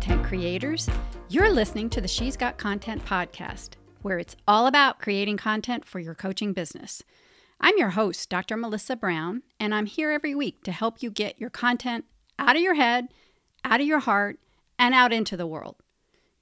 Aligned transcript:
Content 0.00 0.24
creators. 0.24 0.88
You're 1.28 1.52
listening 1.52 1.90
to 1.90 2.00
the 2.00 2.08
She's 2.08 2.34
Got 2.34 2.56
Content 2.56 3.04
podcast, 3.04 3.72
where 4.00 4.18
it's 4.18 4.34
all 4.48 4.66
about 4.66 4.98
creating 4.98 5.36
content 5.36 5.84
for 5.84 5.98
your 5.98 6.14
coaching 6.14 6.54
business. 6.54 7.02
I'm 7.60 7.76
your 7.76 7.90
host, 7.90 8.30
Dr. 8.30 8.56
Melissa 8.56 8.96
Brown, 8.96 9.42
and 9.60 9.74
I'm 9.74 9.84
here 9.84 10.10
every 10.10 10.34
week 10.34 10.62
to 10.62 10.72
help 10.72 11.02
you 11.02 11.10
get 11.10 11.38
your 11.38 11.50
content 11.50 12.06
out 12.38 12.56
of 12.56 12.62
your 12.62 12.76
head, 12.76 13.08
out 13.62 13.82
of 13.82 13.86
your 13.86 13.98
heart, 13.98 14.38
and 14.78 14.94
out 14.94 15.12
into 15.12 15.36
the 15.36 15.46
world. 15.46 15.76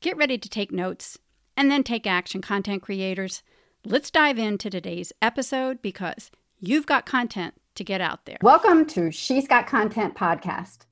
Get 0.01 0.16
ready 0.16 0.38
to 0.38 0.49
take 0.49 0.71
notes 0.71 1.19
and 1.57 1.69
then 1.69 1.83
take 1.83 2.07
action, 2.07 2.41
content 2.41 2.83
creators. 2.83 3.43
Let's 3.85 4.13
dive 4.13 4.38
into 4.38 4.71
today's 4.71 5.13
episode 5.21 5.83
because 5.83 6.30
you've 6.61 6.87
got 6.87 7.07
content 7.07 7.55
to 7.75 7.83
get 7.83 8.01
out 8.01 8.25
there. 8.25 8.38
Welcome 8.41 8.87
to 8.87 9.11
She's 9.11 9.49
Got 9.49 9.66
Content 9.66 10.15
podcast. 10.15 10.83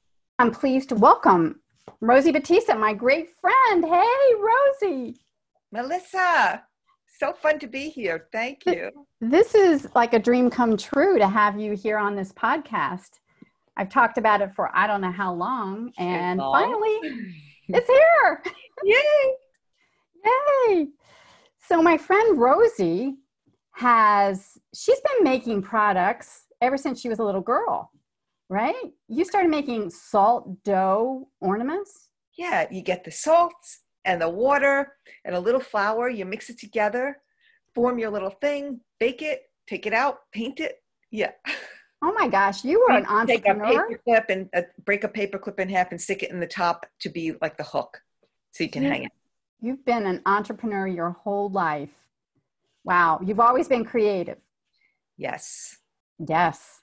I'm 0.40 0.50
pleased 0.50 0.88
to 0.88 0.96
welcome 0.96 1.60
Rosie 2.00 2.32
Battista, 2.32 2.74
my 2.74 2.92
great 2.92 3.30
friend. 3.40 3.84
Hey, 3.84 4.34
Rosie. 4.38 5.16
Melissa, 5.72 6.62
so 7.18 7.32
fun 7.32 7.58
to 7.58 7.66
be 7.66 7.88
here. 7.88 8.28
Thank 8.32 8.66
you. 8.66 8.90
This 9.20 9.54
is 9.54 9.88
like 9.94 10.12
a 10.12 10.18
dream 10.18 10.50
come 10.50 10.76
true 10.76 11.18
to 11.18 11.26
have 11.26 11.58
you 11.58 11.72
here 11.72 11.96
on 11.96 12.14
this 12.14 12.32
podcast. 12.32 13.20
I've 13.78 13.88
talked 13.88 14.18
about 14.18 14.42
it 14.42 14.54
for 14.54 14.70
I 14.76 14.86
don't 14.86 15.00
know 15.00 15.10
how 15.10 15.32
long, 15.32 15.90
and 15.98 16.38
finally, 16.38 16.98
it's 17.68 17.88
here. 17.88 18.42
Yay! 18.84 19.32
Yay! 20.68 20.88
So, 21.66 21.82
my 21.82 21.96
friend 21.96 22.38
Rosie 22.38 23.16
has, 23.72 24.58
she's 24.74 25.00
been 25.00 25.24
making 25.24 25.62
products 25.62 26.46
ever 26.60 26.76
since 26.76 27.00
she 27.00 27.08
was 27.08 27.18
a 27.18 27.24
little 27.24 27.40
girl 27.40 27.90
right? 28.48 28.92
You 29.08 29.24
started 29.24 29.50
making 29.50 29.90
salt 29.90 30.62
dough 30.64 31.28
ornaments? 31.40 32.10
Yeah, 32.36 32.66
you 32.70 32.82
get 32.82 33.04
the 33.04 33.10
salts 33.10 33.80
and 34.04 34.20
the 34.20 34.28
water 34.28 34.92
and 35.24 35.34
a 35.34 35.40
little 35.40 35.60
flour, 35.60 36.08
you 36.08 36.24
mix 36.24 36.50
it 36.50 36.58
together, 36.58 37.18
form 37.74 37.98
your 37.98 38.10
little 38.10 38.30
thing, 38.30 38.80
bake 39.00 39.22
it, 39.22 39.42
take 39.66 39.86
it 39.86 39.92
out, 39.92 40.18
paint 40.32 40.60
it. 40.60 40.82
Yeah. 41.10 41.32
Oh 42.02 42.12
my 42.12 42.28
gosh, 42.28 42.62
you 42.62 42.84
were 42.86 42.94
an 42.94 43.06
entrepreneur. 43.06 43.64
Take 43.64 43.74
a 43.74 43.88
paper 43.88 44.00
clip 44.04 44.24
and 44.28 44.48
uh, 44.54 44.62
break 44.84 45.04
a 45.04 45.08
paper 45.08 45.38
clip 45.38 45.58
in 45.58 45.68
half 45.70 45.90
and 45.90 46.00
stick 46.00 46.22
it 46.22 46.30
in 46.30 46.40
the 46.40 46.46
top 46.46 46.86
to 47.00 47.08
be 47.08 47.32
like 47.40 47.56
the 47.56 47.64
hook 47.64 48.02
so 48.52 48.64
you 48.64 48.70
can 48.70 48.82
you, 48.82 48.90
hang 48.90 49.04
it. 49.04 49.12
You've 49.60 49.84
been 49.84 50.06
an 50.06 50.20
entrepreneur 50.26 50.86
your 50.86 51.10
whole 51.10 51.48
life. 51.48 51.90
Wow, 52.84 53.20
you've 53.24 53.40
always 53.40 53.66
been 53.66 53.84
creative. 53.84 54.38
Yes. 55.16 55.78
Yes. 56.18 56.82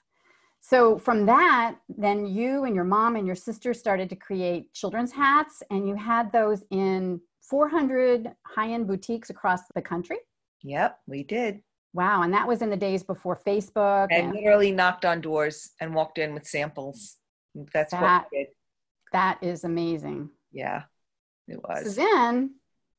So 0.66 0.96
from 0.96 1.26
that, 1.26 1.76
then 1.90 2.24
you 2.24 2.64
and 2.64 2.74
your 2.74 2.84
mom 2.84 3.16
and 3.16 3.26
your 3.26 3.36
sister 3.36 3.74
started 3.74 4.08
to 4.08 4.16
create 4.16 4.72
children's 4.72 5.12
hats, 5.12 5.62
and 5.70 5.86
you 5.86 5.94
had 5.94 6.32
those 6.32 6.64
in 6.70 7.20
400 7.42 8.32
high-end 8.46 8.86
boutiques 8.86 9.28
across 9.28 9.60
the 9.74 9.82
country. 9.82 10.16
Yep, 10.62 11.00
we 11.06 11.22
did. 11.22 11.60
Wow, 11.92 12.22
and 12.22 12.32
that 12.32 12.48
was 12.48 12.62
in 12.62 12.70
the 12.70 12.78
days 12.78 13.02
before 13.02 13.38
Facebook. 13.46 14.10
I 14.10 14.16
and 14.16 14.32
literally 14.32 14.72
knocked 14.72 15.04
on 15.04 15.20
doors 15.20 15.72
and 15.82 15.94
walked 15.94 16.16
in 16.16 16.32
with 16.32 16.46
samples. 16.46 17.16
That's 17.74 17.90
that, 17.90 18.22
what 18.22 18.28
we 18.32 18.38
did. 18.38 18.46
That 19.12 19.38
is 19.42 19.64
amazing. 19.64 20.30
Yeah, 20.50 20.84
it 21.46 21.62
was. 21.62 21.94
So 21.94 22.02
then 22.02 22.54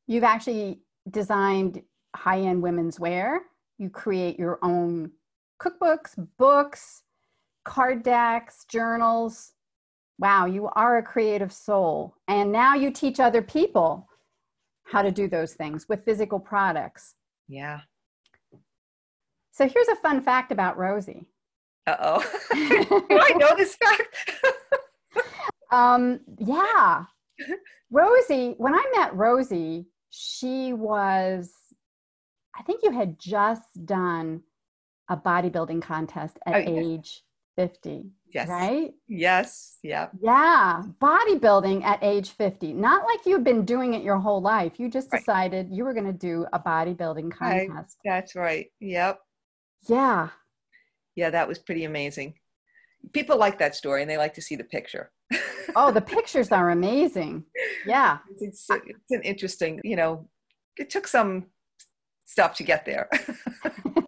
you've 0.05 0.23
actually 0.23 0.81
designed 1.09 1.81
high-end 2.15 2.61
women's 2.61 2.99
wear. 2.99 3.41
You 3.79 3.89
create 3.89 4.37
your 4.37 4.59
own 4.61 5.13
cookbooks, 5.59 6.11
books, 6.37 7.01
card 7.65 8.03
decks, 8.03 8.65
journals. 8.69 9.51
Wow, 10.17 10.45
you 10.45 10.69
are 10.75 10.97
a 10.97 11.03
creative 11.03 11.51
soul. 11.51 12.15
And 12.27 12.51
now 12.51 12.75
you 12.75 12.91
teach 12.91 13.19
other 13.19 13.41
people 13.41 14.07
how 14.85 15.01
to 15.01 15.11
do 15.11 15.27
those 15.27 15.53
things 15.53 15.87
with 15.89 16.05
physical 16.05 16.39
products. 16.39 17.15
Yeah. 17.49 17.81
So 19.51 19.67
here's 19.67 19.87
a 19.89 19.95
fun 19.97 20.21
fact 20.21 20.51
about 20.51 20.77
Rosie. 20.77 21.25
Uh 21.87 21.95
oh. 21.99 22.31
do 22.53 23.05
I 23.19 23.33
know 23.37 23.55
this 23.57 23.75
fact? 23.75 24.31
um, 25.71 26.21
yeah. 26.37 27.05
Rosie, 27.91 28.55
when 28.57 28.73
I 28.73 28.83
met 28.95 29.15
Rosie, 29.15 29.87
she 30.09 30.73
was, 30.73 31.51
I 32.57 32.63
think 32.63 32.81
you 32.83 32.91
had 32.91 33.19
just 33.19 33.85
done 33.85 34.41
a 35.09 35.17
bodybuilding 35.17 35.81
contest 35.81 36.39
at 36.45 36.55
oh, 36.55 36.79
age 36.79 37.21
50. 37.55 38.11
Yes. 38.33 38.49
Right? 38.49 38.93
Yes. 39.07 39.77
Yeah. 39.81 40.09
Yeah. 40.21 40.83
Bodybuilding 41.01 41.83
at 41.85 41.99
age 42.03 42.31
50. 42.31 42.73
Not 42.73 43.05
like 43.05 43.25
you've 43.25 43.45
been 43.45 43.63
doing 43.63 43.93
it 43.93 44.03
your 44.03 44.17
whole 44.17 44.41
life. 44.41 44.73
You 44.77 44.89
just 44.89 45.09
decided 45.09 45.67
right. 45.67 45.75
you 45.75 45.85
were 45.85 45.93
going 45.93 46.05
to 46.05 46.13
do 46.13 46.45
a 46.51 46.59
bodybuilding 46.59 47.31
contest. 47.31 47.97
I, 48.05 48.09
that's 48.09 48.35
right. 48.35 48.67
Yep. 48.81 49.19
Yeah. 49.87 50.29
Yeah, 51.15 51.29
that 51.29 51.47
was 51.47 51.59
pretty 51.59 51.85
amazing. 51.85 52.33
People 53.13 53.37
like 53.37 53.57
that 53.59 53.75
story 53.75 54.01
and 54.01 54.11
they 54.11 54.17
like 54.17 54.33
to 54.33 54.41
see 54.41 54.57
the 54.57 54.65
picture. 54.65 55.11
oh, 55.75 55.91
the 55.91 56.01
pictures 56.01 56.51
are 56.51 56.71
amazing. 56.71 57.45
Yeah. 57.85 58.17
It's, 58.31 58.69
it's, 58.69 58.83
it's 58.85 59.11
an 59.11 59.21
interesting, 59.21 59.79
you 59.83 59.95
know, 59.95 60.27
it 60.77 60.89
took 60.89 61.07
some 61.07 61.45
stuff 62.25 62.55
to 62.55 62.63
get 62.63 62.85
there. 62.85 63.09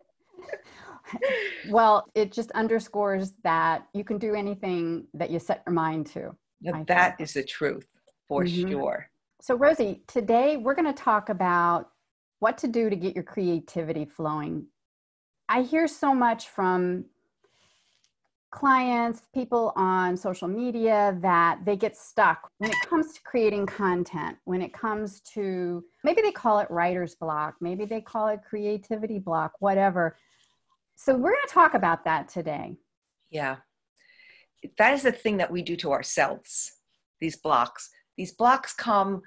well, 1.70 2.08
it 2.16 2.32
just 2.32 2.52
underscores 2.52 3.34
that 3.44 3.88
you 3.94 4.04
can 4.04 4.18
do 4.18 4.36
anything 4.36 5.08
that 5.14 5.30
you 5.30 5.40
set 5.40 5.64
your 5.66 5.74
mind 5.74 6.08
to. 6.08 6.36
That 6.88 7.16
is 7.20 7.34
the 7.34 7.44
truth 7.44 7.88
for 8.28 8.44
mm-hmm. 8.44 8.70
sure. 8.70 9.10
So, 9.42 9.56
Rosie, 9.56 10.02
today 10.08 10.58
we're 10.58 10.76
going 10.76 10.94
to 10.94 11.02
talk 11.02 11.30
about 11.30 11.90
what 12.40 12.58
to 12.60 12.68
do 12.68 12.90
to 12.90 12.96
get 12.96 13.16
your 13.16 13.24
creativity 13.24 14.06
flowing. 14.06 14.66
I 15.50 15.62
hear 15.62 15.88
so 15.88 16.14
much 16.14 16.50
from 16.50 17.06
clients, 18.52 19.22
people 19.34 19.74
on 19.76 20.18
social 20.18 20.48
media 20.48 21.18
that 21.22 21.60
they 21.66 21.76
get 21.76 21.96
stuck 21.96 22.50
when 22.58 22.72
it 22.72 22.78
comes 22.90 23.14
to 23.14 23.22
creating 23.22 23.66
content, 23.66 24.38
when 24.46 24.62
it 24.62 24.74
comes 24.74 25.22
to 25.22 25.84
maybe 26.04 26.22
they 26.22 26.32
call 26.32 26.60
it 26.60 26.70
writer's 26.72 27.16
block, 27.16 27.56
maybe 27.62 27.86
they 27.86 28.02
call 28.02 28.28
it 28.28 28.40
creativity 28.48 29.20
block, 29.20 29.54
whatever. 29.60 30.18
So 30.98 31.14
we're 31.14 31.32
going 31.32 31.48
to 31.48 31.54
talk 31.54 31.76
about 31.76 32.04
that 32.06 32.28
today. 32.28 32.76
Yeah. 33.30 33.58
That 34.80 34.94
is 34.94 35.04
the 35.04 35.12
thing 35.12 35.38
that 35.38 35.52
we 35.52 35.62
do 35.62 35.76
to 35.78 35.92
ourselves, 35.92 36.74
these 37.22 37.36
blocks. 37.36 37.90
These 38.18 38.34
blocks 38.34 38.74
come 38.74 39.22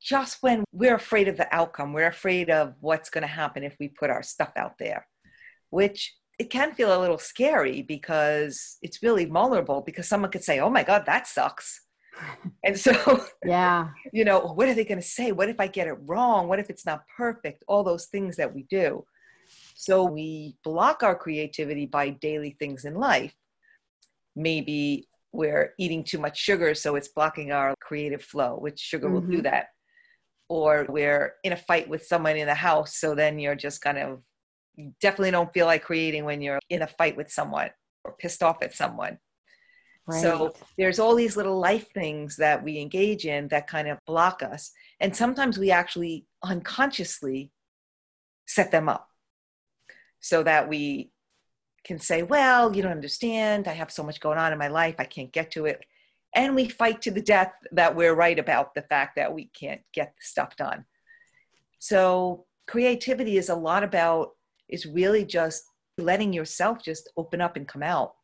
just 0.00 0.38
when 0.40 0.64
we're 0.72 0.94
afraid 0.94 1.28
of 1.28 1.36
the 1.36 1.54
outcome. 1.54 1.92
We're 1.92 2.08
afraid 2.08 2.48
of 2.48 2.74
what's 2.80 3.10
going 3.10 3.22
to 3.22 3.28
happen 3.28 3.62
if 3.62 3.76
we 3.78 3.88
put 3.88 4.08
our 4.08 4.22
stuff 4.22 4.52
out 4.56 4.78
there, 4.78 5.06
which 5.68 6.16
it 6.38 6.48
can 6.48 6.72
feel 6.72 6.98
a 6.98 6.98
little 6.98 7.18
scary 7.18 7.82
because 7.82 8.78
it's 8.80 9.02
really 9.02 9.26
vulnerable 9.26 9.82
because 9.82 10.08
someone 10.08 10.30
could 10.30 10.42
say, 10.42 10.58
oh 10.58 10.70
my 10.70 10.82
God, 10.82 11.04
that 11.04 11.26
sucks. 11.26 11.82
and 12.64 12.78
so, 12.78 13.24
yeah, 13.44 13.88
you 14.14 14.24
know, 14.24 14.40
what 14.40 14.70
are 14.70 14.74
they 14.74 14.86
going 14.86 15.00
to 15.00 15.06
say? 15.06 15.32
What 15.32 15.50
if 15.50 15.60
I 15.60 15.66
get 15.66 15.86
it 15.86 15.98
wrong? 16.06 16.48
What 16.48 16.58
if 16.58 16.70
it's 16.70 16.86
not 16.86 17.04
perfect? 17.14 17.62
All 17.68 17.84
those 17.84 18.06
things 18.06 18.36
that 18.36 18.54
we 18.54 18.62
do. 18.70 19.04
So 19.80 20.04
we 20.04 20.56
block 20.62 21.02
our 21.02 21.14
creativity 21.14 21.86
by 21.86 22.10
daily 22.10 22.54
things 22.58 22.84
in 22.84 22.96
life. 22.96 23.34
Maybe 24.36 25.08
we're 25.32 25.72
eating 25.78 26.04
too 26.04 26.18
much 26.18 26.38
sugar, 26.38 26.74
so 26.74 26.96
it's 26.96 27.08
blocking 27.08 27.50
our 27.50 27.74
creative 27.80 28.22
flow, 28.22 28.58
which 28.58 28.78
sugar 28.78 29.06
mm-hmm. 29.06 29.14
will 29.14 29.22
do 29.22 29.32
mm-hmm. 29.36 29.44
that. 29.44 29.68
Or 30.50 30.84
we're 30.86 31.32
in 31.44 31.54
a 31.54 31.56
fight 31.56 31.88
with 31.88 32.04
someone 32.04 32.36
in 32.36 32.46
the 32.46 32.54
house, 32.54 32.98
so 32.98 33.14
then 33.14 33.38
you're 33.38 33.54
just 33.54 33.80
kind 33.80 33.96
of, 33.96 34.20
you 34.76 34.92
definitely 35.00 35.30
don't 35.30 35.52
feel 35.54 35.64
like 35.64 35.82
creating 35.82 36.26
when 36.26 36.42
you're 36.42 36.60
in 36.68 36.82
a 36.82 36.86
fight 36.86 37.16
with 37.16 37.30
someone 37.30 37.70
or 38.04 38.12
pissed 38.18 38.42
off 38.42 38.62
at 38.62 38.74
someone. 38.74 39.16
Right. 40.06 40.20
So 40.20 40.52
there's 40.76 40.98
all 40.98 41.14
these 41.14 41.38
little 41.38 41.58
life 41.58 41.90
things 41.94 42.36
that 42.36 42.62
we 42.62 42.80
engage 42.80 43.24
in 43.24 43.48
that 43.48 43.66
kind 43.66 43.88
of 43.88 43.96
block 44.06 44.42
us. 44.42 44.72
And 45.00 45.16
sometimes 45.16 45.56
we 45.56 45.70
actually 45.70 46.26
unconsciously 46.44 47.50
set 48.46 48.72
them 48.72 48.90
up 48.90 49.09
so 50.20 50.42
that 50.42 50.68
we 50.68 51.10
can 51.84 51.98
say, 51.98 52.22
well, 52.22 52.74
you 52.74 52.82
don't 52.82 52.92
understand. 52.92 53.66
I 53.66 53.72
have 53.72 53.90
so 53.90 54.02
much 54.02 54.20
going 54.20 54.38
on 54.38 54.52
in 54.52 54.58
my 54.58 54.68
life. 54.68 54.96
I 54.98 55.04
can't 55.04 55.32
get 55.32 55.50
to 55.52 55.66
it. 55.66 55.84
And 56.34 56.54
we 56.54 56.68
fight 56.68 57.02
to 57.02 57.10
the 57.10 57.22
death 57.22 57.52
that 57.72 57.96
we're 57.96 58.14
right 58.14 58.38
about 58.38 58.74
the 58.74 58.82
fact 58.82 59.16
that 59.16 59.32
we 59.32 59.46
can't 59.46 59.80
get 59.92 60.14
stuff 60.20 60.56
done. 60.56 60.84
So 61.78 62.44
creativity 62.66 63.36
is 63.36 63.48
a 63.48 63.54
lot 63.54 63.82
about, 63.82 64.32
is 64.68 64.86
really 64.86 65.24
just 65.24 65.64
letting 65.98 66.32
yourself 66.32 66.82
just 66.82 67.10
open 67.16 67.40
up 67.40 67.56
and 67.56 67.66
come 67.66 67.82
out. 67.82 68.14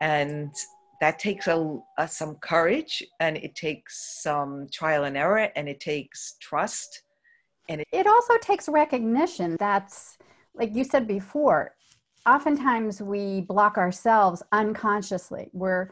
And 0.00 0.52
that 1.00 1.18
takes 1.18 1.46
a, 1.46 1.78
a, 1.96 2.08
some 2.08 2.36
courage 2.36 3.04
and 3.20 3.36
it 3.36 3.54
takes 3.54 4.20
some 4.22 4.66
trial 4.72 5.04
and 5.04 5.16
error 5.16 5.48
and 5.54 5.68
it 5.68 5.80
takes 5.80 6.34
trust. 6.40 7.02
And 7.68 7.82
it, 7.82 7.86
it 7.92 8.06
also 8.06 8.34
takes 8.38 8.68
recognition. 8.68 9.56
That's 9.60 10.17
like 10.58 10.74
you 10.74 10.84
said 10.84 11.06
before, 11.06 11.74
oftentimes 12.26 13.00
we 13.00 13.42
block 13.42 13.78
ourselves 13.78 14.42
unconsciously. 14.52 15.50
We're 15.52 15.90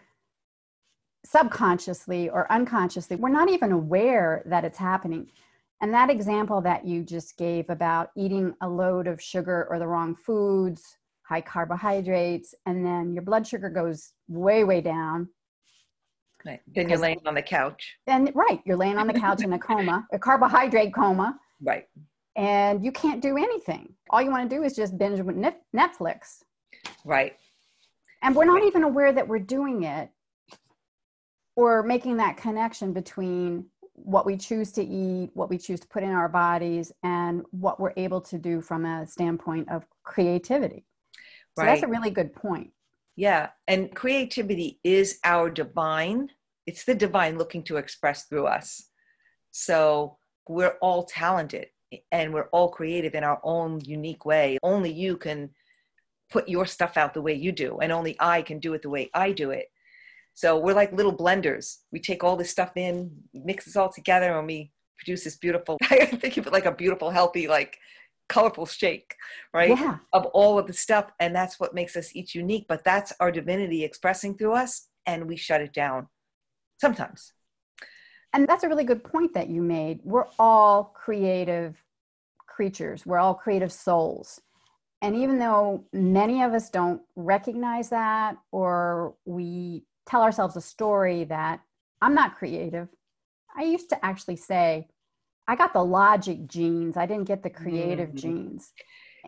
subconsciously 1.24 2.28
or 2.28 2.50
unconsciously, 2.52 3.16
we're 3.16 3.28
not 3.28 3.50
even 3.50 3.72
aware 3.72 4.42
that 4.46 4.64
it's 4.64 4.78
happening. 4.78 5.28
And 5.82 5.92
that 5.92 6.08
example 6.08 6.60
that 6.62 6.86
you 6.86 7.02
just 7.02 7.36
gave 7.36 7.68
about 7.68 8.10
eating 8.16 8.54
a 8.62 8.68
load 8.68 9.06
of 9.06 9.20
sugar 9.20 9.66
or 9.68 9.78
the 9.78 9.86
wrong 9.86 10.14
foods, 10.14 10.96
high 11.22 11.40
carbohydrates, 11.40 12.54
and 12.64 12.84
then 12.84 13.12
your 13.12 13.22
blood 13.22 13.46
sugar 13.46 13.68
goes 13.68 14.12
way, 14.28 14.64
way 14.64 14.80
down. 14.80 15.28
Right. 16.46 16.60
Then 16.68 16.88
you're 16.88 16.98
laying 16.98 17.20
on 17.26 17.34
the 17.34 17.42
couch. 17.42 17.96
And 18.06 18.30
right, 18.34 18.60
you're 18.64 18.76
laying 18.76 18.98
on 18.98 19.06
the 19.06 19.12
couch 19.12 19.42
in 19.42 19.52
a 19.52 19.58
coma, 19.68 20.06
a 20.12 20.18
carbohydrate 20.18 20.94
coma. 20.94 21.36
Right. 21.60 21.88
And 22.36 22.84
you 22.84 22.92
can't 22.92 23.22
do 23.22 23.38
anything. 23.38 23.94
All 24.10 24.20
you 24.20 24.30
want 24.30 24.48
to 24.48 24.56
do 24.56 24.62
is 24.62 24.76
just 24.76 24.96
binge 24.98 25.20
with 25.20 25.36
Netflix. 25.74 26.42
Right. 27.04 27.36
And 28.22 28.36
we're 28.36 28.44
not 28.44 28.62
even 28.62 28.82
aware 28.82 29.12
that 29.12 29.26
we're 29.26 29.38
doing 29.38 29.84
it 29.84 30.10
or 31.54 31.82
making 31.82 32.18
that 32.18 32.36
connection 32.36 32.92
between 32.92 33.64
what 33.94 34.26
we 34.26 34.36
choose 34.36 34.72
to 34.72 34.84
eat, 34.84 35.30
what 35.32 35.48
we 35.48 35.56
choose 35.56 35.80
to 35.80 35.88
put 35.88 36.02
in 36.02 36.10
our 36.10 36.28
bodies, 36.28 36.92
and 37.02 37.42
what 37.50 37.80
we're 37.80 37.94
able 37.96 38.20
to 38.20 38.36
do 38.36 38.60
from 38.60 38.84
a 38.84 39.06
standpoint 39.06 39.70
of 39.70 39.86
creativity. 40.02 40.84
So 41.56 41.64
right. 41.64 41.70
that's 41.70 41.82
a 41.82 41.88
really 41.88 42.10
good 42.10 42.34
point. 42.34 42.72
Yeah. 43.16 43.48
And 43.66 43.94
creativity 43.94 44.78
is 44.84 45.18
our 45.24 45.48
divine, 45.48 46.28
it's 46.66 46.84
the 46.84 46.94
divine 46.94 47.38
looking 47.38 47.62
to 47.64 47.78
express 47.78 48.24
through 48.24 48.46
us. 48.46 48.90
So 49.52 50.18
we're 50.46 50.76
all 50.82 51.04
talented 51.04 51.68
and 52.12 52.32
we're 52.32 52.48
all 52.48 52.68
creative 52.68 53.14
in 53.14 53.24
our 53.24 53.40
own 53.42 53.80
unique 53.80 54.24
way. 54.24 54.58
Only 54.62 54.92
you 54.92 55.16
can 55.16 55.50
put 56.30 56.48
your 56.48 56.66
stuff 56.66 56.96
out 56.96 57.14
the 57.14 57.22
way 57.22 57.34
you 57.34 57.52
do, 57.52 57.78
and 57.78 57.92
only 57.92 58.16
I 58.20 58.42
can 58.42 58.58
do 58.58 58.74
it 58.74 58.82
the 58.82 58.90
way 58.90 59.10
I 59.14 59.32
do 59.32 59.50
it. 59.50 59.70
So 60.34 60.58
we're 60.58 60.74
like 60.74 60.92
little 60.92 61.16
blenders. 61.16 61.78
We 61.92 62.00
take 62.00 62.22
all 62.22 62.36
this 62.36 62.50
stuff 62.50 62.76
in, 62.76 63.10
mix 63.32 63.64
this 63.64 63.76
all 63.76 63.90
together, 63.90 64.36
and 64.36 64.46
we 64.46 64.70
produce 64.98 65.24
this 65.24 65.36
beautiful, 65.36 65.78
I 65.90 66.04
think 66.06 66.36
of 66.36 66.46
it 66.46 66.52
like 66.52 66.66
a 66.66 66.72
beautiful, 66.72 67.10
healthy, 67.10 67.48
like 67.48 67.78
colorful 68.28 68.66
shake, 68.66 69.14
right? 69.54 69.70
Yeah. 69.70 69.98
Of 70.12 70.26
all 70.26 70.58
of 70.58 70.66
the 70.66 70.72
stuff. 70.72 71.10
And 71.20 71.34
that's 71.34 71.58
what 71.60 71.74
makes 71.74 71.96
us 71.96 72.14
each 72.14 72.34
unique. 72.34 72.66
But 72.68 72.84
that's 72.84 73.12
our 73.20 73.30
divinity 73.30 73.84
expressing 73.84 74.36
through 74.36 74.54
us, 74.54 74.88
and 75.06 75.26
we 75.26 75.36
shut 75.36 75.60
it 75.60 75.72
down 75.72 76.08
sometimes. 76.80 77.32
And 78.32 78.46
that's 78.46 78.64
a 78.64 78.68
really 78.68 78.84
good 78.84 79.02
point 79.02 79.34
that 79.34 79.48
you 79.48 79.62
made. 79.62 80.00
We're 80.04 80.26
all 80.38 80.84
creative 80.94 81.82
creatures, 82.46 83.04
we're 83.06 83.18
all 83.18 83.34
creative 83.34 83.72
souls. 83.72 84.40
And 85.02 85.14
even 85.14 85.38
though 85.38 85.84
many 85.92 86.42
of 86.42 86.52
us 86.52 86.70
don't 86.70 87.02
recognize 87.16 87.90
that 87.90 88.36
or 88.50 89.14
we 89.26 89.84
tell 90.06 90.22
ourselves 90.22 90.56
a 90.56 90.60
story 90.60 91.24
that 91.24 91.60
I'm 92.00 92.14
not 92.14 92.36
creative. 92.36 92.88
I 93.56 93.64
used 93.64 93.88
to 93.90 94.04
actually 94.04 94.36
say, 94.36 94.88
I 95.48 95.56
got 95.56 95.72
the 95.72 95.84
logic 95.84 96.46
genes. 96.46 96.96
I 96.96 97.06
didn't 97.06 97.26
get 97.26 97.42
the 97.42 97.50
creative 97.50 98.10
mm-hmm. 98.10 98.16
genes. 98.16 98.72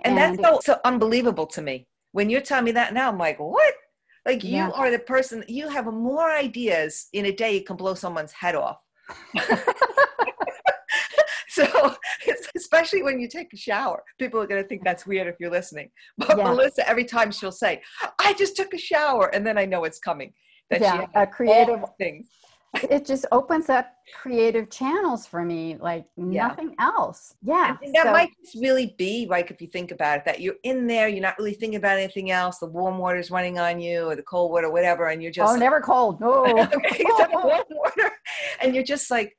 And, 0.05 0.19
and, 0.19 0.39
that's 0.39 0.67
so, 0.67 0.75
so 0.75 0.81
unbelievable 0.85 1.47
to 1.49 1.63
me. 1.63 1.89
When 2.13 2.31
you're 2.31 2.41
telling 2.41 2.65
me 2.65 2.73
that 2.73 2.95
now, 2.95 3.09
I'm 3.09 3.19
like, 3.19 3.39
what? 3.39 3.75
Like 4.25 4.45
you 4.45 4.57
yeah. 4.57 4.71
are 4.71 4.91
the 4.91 4.99
person, 4.99 5.45
you 5.49 5.69
have 5.69 5.87
more 5.87 6.31
ideas 6.31 7.09
in 7.13 7.27
a 7.27 7.33
day, 7.33 7.55
you 7.55 7.65
can 7.65 7.77
blow 7.77 7.95
someone's 7.95 8.33
head 8.33 8.55
off. 8.55 8.79
so 11.49 11.95
especially 12.57 13.03
when 13.03 13.19
you 13.19 13.29
take 13.29 13.53
a 13.53 13.57
shower 13.57 14.03
people 14.19 14.41
are 14.41 14.47
going 14.47 14.63
to 14.63 14.69
think 14.69 14.85
that's 14.85 15.07
weird 15.07 15.27
if 15.27 15.37
you're 15.41 15.51
listening. 15.51 15.91
But 16.17 16.39
yeah. 16.39 16.45
melissa 16.45 16.89
every 16.89 17.05
time 17.05 17.31
she'll 17.31 17.53
say 17.53 17.83
i 18.19 18.33
just 18.35 18.57
took 18.57 18.75
a 18.75 18.79
shower 18.79 19.35
and 19.35 19.47
then 19.47 19.59
i 19.59 19.65
know 19.65 19.85
it's 19.85 19.99
coming 19.99 20.33
that 20.71 20.81
yeah, 20.81 21.07
a 21.15 21.27
creative 21.27 21.83
thing 21.99 22.25
it 22.75 23.07
just 23.07 23.25
opens 23.33 23.69
up 23.69 23.91
creative 24.15 24.71
channels 24.71 25.27
for 25.27 25.45
me 25.45 25.77
like 25.81 26.05
yeah. 26.17 26.49
nothing 26.49 26.75
else. 26.79 27.35
Yeah 27.43 27.77
and 27.83 27.95
that 27.95 28.05
so, 28.05 28.13
might 28.13 28.31
just 28.43 28.57
really 28.61 28.95
be 28.99 29.27
like 29.29 29.51
if 29.51 29.61
you 29.61 29.67
think 29.67 29.91
about 29.91 30.19
it 30.19 30.25
that 30.27 30.41
you're 30.41 30.55
in 30.65 30.87
there 30.87 31.09
you're 31.09 31.23
not 31.23 31.39
really 31.39 31.55
thinking 31.55 31.77
about 31.77 31.99
anything 31.99 32.31
else 32.31 32.59
the 32.59 32.67
warm 32.67 32.99
water's 32.99 33.31
running 33.31 33.59
on 33.59 33.81
you 33.81 34.05
or 34.05 34.17
the 34.17 34.23
cold 34.23 34.51
water 34.51 34.71
whatever 34.71 35.09
and 35.09 35.23
you're 35.23 35.31
oh, 35.31 35.33
just 35.33 35.55
oh 35.55 35.57
never 35.57 35.81
cold 35.81 36.21
no. 36.21 36.43
Warm 37.33 37.65
water 37.71 38.13
and 38.61 38.75
you're 38.75 38.85
just 38.85 39.11
like 39.11 39.37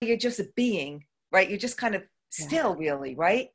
you're 0.00 0.16
just 0.16 0.40
a 0.40 0.46
being 0.56 1.04
right 1.30 1.48
you're 1.48 1.58
just 1.58 1.78
kind 1.78 1.94
of 1.94 2.02
still 2.30 2.76
yeah. 2.78 2.90
really 2.90 3.14
right 3.14 3.48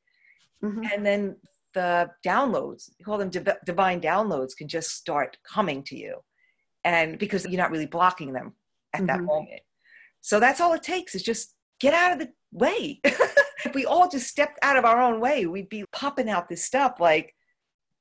mm-hmm. 0.64 0.84
and 0.94 1.06
then 1.06 1.36
the 1.74 2.10
downloads 2.26 2.90
you 2.98 3.06
call 3.06 3.18
them 3.18 3.30
div- 3.30 3.58
divine 3.66 4.02
downloads 4.02 4.56
can 4.58 4.68
just 4.68 4.92
start 4.92 5.38
coming 5.44 5.84
to 5.84 5.96
you 5.96 6.20
and 6.84 7.20
because 7.20 7.46
you're 7.46 7.62
not 7.62 7.72
really 7.72 7.86
blocking 7.86 8.34
them 8.34 8.54
at 8.94 9.00
mm-hmm. 9.00 9.08
that 9.08 9.22
moment 9.22 9.62
so 10.22 10.40
that's 10.40 10.62
all 10.62 10.74
it 10.74 10.84
takes 10.84 11.16
is 11.16 11.24
just 11.24 11.54
get 11.80 11.94
out 11.94 12.14
of 12.14 12.20
the 12.20 12.30
way 12.52 13.00
if 13.04 13.74
we 13.76 13.86
all 13.86 14.10
just 14.10 14.28
stepped 14.28 14.58
out 14.62 14.78
of 14.78 14.86
our 14.86 15.02
own 15.02 15.20
way 15.20 15.46
we'd 15.46 15.70
be 15.70 15.84
popping 15.92 16.30
out 16.30 16.48
this 16.48 16.64
stuff 16.64 16.94
like 17.00 17.34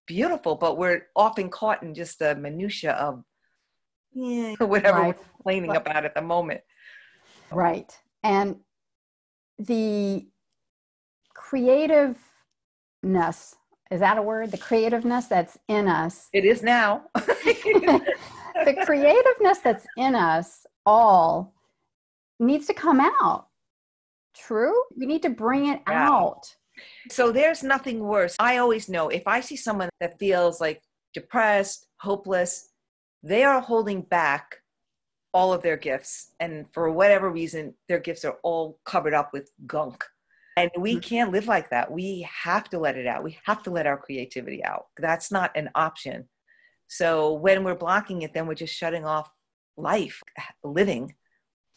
beautiful 0.06 0.54
but 0.54 0.78
we're 0.78 1.06
often 1.16 1.50
caught 1.50 1.82
in 1.82 1.94
just 1.94 2.18
the 2.18 2.34
minutia 2.36 2.92
of 2.92 3.22
yeah, 4.14 4.54
whatever 4.60 4.98
right. 4.98 5.06
we're 5.08 5.24
complaining 5.34 5.70
right. 5.70 5.80
about 5.80 6.04
at 6.04 6.14
the 6.14 6.22
moment 6.22 6.60
right 7.50 7.98
and 8.22 8.56
the 9.58 10.26
creativeness 11.34 12.16
is 13.90 14.00
that 14.00 14.18
a 14.18 14.22
word 14.22 14.50
the 14.50 14.58
creativeness 14.58 15.26
that's 15.26 15.56
in 15.68 15.88
us 15.88 16.28
it 16.32 16.44
is 16.44 16.62
now 16.62 17.02
the 18.64 18.74
creativeness 18.84 19.58
that's 19.58 19.86
in 19.96 20.14
us 20.14 20.66
all 20.84 21.54
needs 22.38 22.66
to 22.66 22.74
come 22.74 23.00
out. 23.00 23.46
True? 24.34 24.74
We 24.96 25.06
need 25.06 25.22
to 25.22 25.30
bring 25.30 25.66
it 25.66 25.80
yeah. 25.88 26.10
out. 26.10 26.54
So 27.10 27.32
there's 27.32 27.62
nothing 27.62 28.00
worse. 28.00 28.36
I 28.38 28.58
always 28.58 28.88
know 28.88 29.08
if 29.08 29.26
I 29.26 29.40
see 29.40 29.56
someone 29.56 29.88
that 30.00 30.18
feels 30.18 30.60
like 30.60 30.82
depressed, 31.14 31.86
hopeless, 32.00 32.68
they 33.22 33.44
are 33.44 33.60
holding 33.60 34.02
back 34.02 34.56
all 35.36 35.52
of 35.52 35.60
their 35.60 35.76
gifts. 35.76 36.32
And 36.40 36.64
for 36.72 36.90
whatever 36.90 37.30
reason, 37.30 37.74
their 37.90 37.98
gifts 37.98 38.24
are 38.24 38.38
all 38.42 38.80
covered 38.86 39.12
up 39.12 39.34
with 39.34 39.50
gunk. 39.66 40.02
And 40.56 40.70
we 40.78 40.92
mm-hmm. 40.92 41.00
can't 41.00 41.30
live 41.30 41.46
like 41.46 41.68
that. 41.68 41.92
We 41.92 42.26
have 42.44 42.70
to 42.70 42.78
let 42.78 42.96
it 42.96 43.06
out. 43.06 43.22
We 43.22 43.36
have 43.44 43.62
to 43.64 43.70
let 43.70 43.86
our 43.86 43.98
creativity 43.98 44.64
out. 44.64 44.86
That's 44.96 45.30
not 45.30 45.50
an 45.54 45.68
option. 45.74 46.26
So 46.88 47.34
when 47.34 47.64
we're 47.64 47.74
blocking 47.74 48.22
it, 48.22 48.32
then 48.32 48.46
we're 48.46 48.54
just 48.54 48.74
shutting 48.74 49.04
off 49.04 49.30
life, 49.76 50.22
living. 50.64 51.14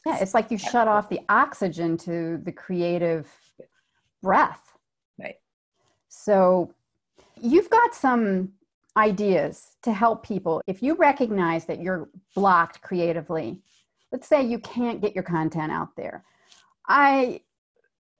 Yeah, 0.06 0.20
it's 0.22 0.34
like 0.34 0.52
you 0.52 0.58
shut 0.58 0.88
off 0.88 1.10
the 1.10 1.20
oxygen 1.28 1.98
to 1.98 2.40
the 2.42 2.54
creative 2.54 3.30
breath. 4.24 4.64
Right. 5.20 5.36
So 6.08 6.74
you've 7.42 7.70
got 7.70 7.94
some 7.94 8.54
ideas 8.98 9.76
to 9.84 9.94
help 9.94 10.26
people. 10.26 10.62
If 10.68 10.82
you 10.82 10.96
recognize 10.96 11.66
that 11.66 11.82
you're 11.82 12.10
blocked 12.36 12.82
creatively, 12.82 13.62
let's 14.12 14.28
say 14.28 14.44
you 14.44 14.60
can't 14.60 15.02
get 15.02 15.14
your 15.14 15.24
content 15.24 15.72
out 15.72 15.96
there. 15.96 16.24
I 16.88 17.42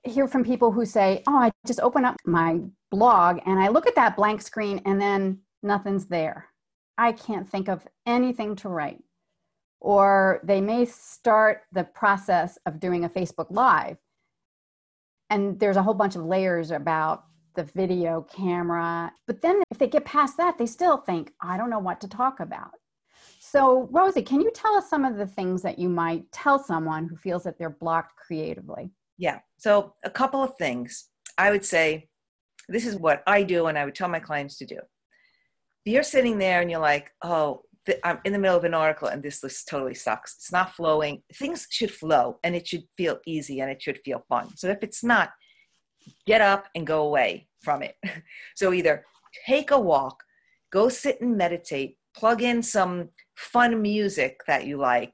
hear 0.04 0.28
from 0.28 0.44
people 0.44 0.72
who 0.72 0.86
say, 0.86 1.24
Oh, 1.28 1.36
I 1.36 1.52
just 1.66 1.80
open 1.82 2.06
up 2.06 2.16
my 2.26 2.60
blog 2.92 3.40
and 3.46 3.60
I 3.60 3.70
look 3.70 3.88
at 3.88 3.96
that 3.96 4.16
blank 4.16 4.42
screen 4.42 4.82
and 4.86 5.02
then 5.02 5.40
nothing's 5.64 6.06
there. 6.06 6.48
I 6.98 7.12
can't 7.14 7.50
think 7.50 7.70
of 7.70 7.88
anything 8.06 8.56
to 8.58 8.70
write. 8.70 9.04
Or 9.82 10.42
they 10.44 10.60
may 10.60 10.86
start 10.86 11.62
the 11.72 11.86
process 11.86 12.58
of 12.66 12.80
doing 12.80 13.06
a 13.06 13.10
Facebook 13.10 13.48
Live. 13.50 13.98
And 15.30 15.60
there's 15.60 15.78
a 15.78 15.84
whole 15.84 15.94
bunch 15.94 16.16
of 16.16 16.26
layers 16.26 16.72
about 16.72 17.24
the 17.60 17.72
video 17.74 18.26
camera. 18.34 19.12
But 19.28 19.42
then 19.42 19.62
if 19.72 19.78
they 19.78 19.88
get 19.88 20.06
past 20.06 20.38
that, 20.38 20.58
they 20.58 20.66
still 20.66 20.98
think, 20.98 21.34
I 21.42 21.58
don't 21.58 21.70
know 21.70 21.80
what 21.80 22.00
to 22.02 22.08
talk 22.08 22.40
about. 22.40 22.72
So, 23.40 23.90
Rosie, 23.92 24.22
can 24.22 24.42
you 24.42 24.52
tell 24.54 24.76
us 24.76 24.90
some 24.90 25.06
of 25.06 25.18
the 25.18 25.28
things 25.28 25.62
that 25.64 25.80
you 25.80 25.90
might 25.90 26.32
tell 26.32 26.60
someone 26.60 27.08
who 27.08 27.16
feels 27.16 27.44
that 27.44 27.58
they're 27.58 27.70
blocked 27.70 28.16
creatively? 28.16 28.92
Yeah. 29.18 29.40
So, 29.58 29.96
a 30.04 30.10
couple 30.10 30.44
of 30.44 30.56
things. 30.58 31.10
I 31.38 31.52
would 31.52 31.66
say 31.66 32.10
this 32.68 32.86
is 32.86 32.96
what 32.96 33.24
I 33.26 33.44
do 33.44 33.68
and 33.68 33.78
I 33.78 33.86
would 33.86 33.96
tell 33.96 34.10
my 34.10 34.20
clients 34.20 34.58
to 34.58 34.66
do 34.66 34.80
you're 35.90 36.04
sitting 36.04 36.38
there 36.38 36.62
and 36.62 36.70
you're 36.70 36.80
like, 36.80 37.12
oh, 37.24 37.64
I'm 38.04 38.20
in 38.24 38.34
the 38.34 38.40
middle 38.40 38.58
of 38.58 38.64
an 38.66 38.74
article 38.74 39.08
and 39.08 39.24
this 39.24 39.42
list 39.42 39.68
totally 39.68 39.96
sucks. 39.96 40.36
It's 40.36 40.52
not 40.52 40.76
flowing. 40.76 41.24
Things 41.34 41.68
should 41.72 41.92
flow 41.92 42.38
and 42.44 42.56
it 42.56 42.68
should 42.68 42.84
feel 42.98 43.20
easy 43.26 43.62
and 43.62 43.72
it 43.72 43.82
should 43.82 44.00
feel 44.06 44.24
fun. 44.30 44.56
So 44.56 44.70
if 44.70 44.84
it's 44.84 45.04
not, 45.04 45.32
get 46.26 46.42
up 46.42 46.68
and 46.76 46.86
go 46.86 47.04
away 47.04 47.48
from 47.62 47.82
it. 47.84 47.96
so 48.56 48.74
either 48.74 49.06
take 49.46 49.72
a 49.72 49.80
walk, 49.80 50.24
go 50.72 50.90
sit 50.90 51.22
and 51.22 51.38
meditate, 51.38 51.98
plug 52.16 52.42
in 52.42 52.62
some 52.62 53.10
fun 53.36 53.82
music 53.82 54.42
that 54.48 54.66
you 54.66 54.78
like, 54.78 55.14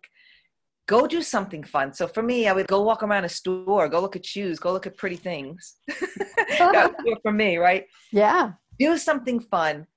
go 0.87 1.07
do 1.07 1.21
something 1.21 1.63
fun. 1.63 1.93
So 1.93 2.07
for 2.07 2.21
me, 2.21 2.47
I 2.47 2.53
would 2.53 2.67
go 2.67 2.81
walk 2.81 3.03
around 3.03 3.25
a 3.25 3.29
store, 3.29 3.89
go 3.89 3.99
look 3.99 4.15
at 4.15 4.25
shoes, 4.25 4.59
go 4.59 4.71
look 4.71 4.87
at 4.87 4.97
pretty 4.97 5.15
things. 5.15 5.75
for 7.21 7.31
me, 7.31 7.57
right? 7.57 7.85
Yeah. 8.11 8.53
Do 8.79 8.97
something 8.97 9.39
fun 9.39 9.87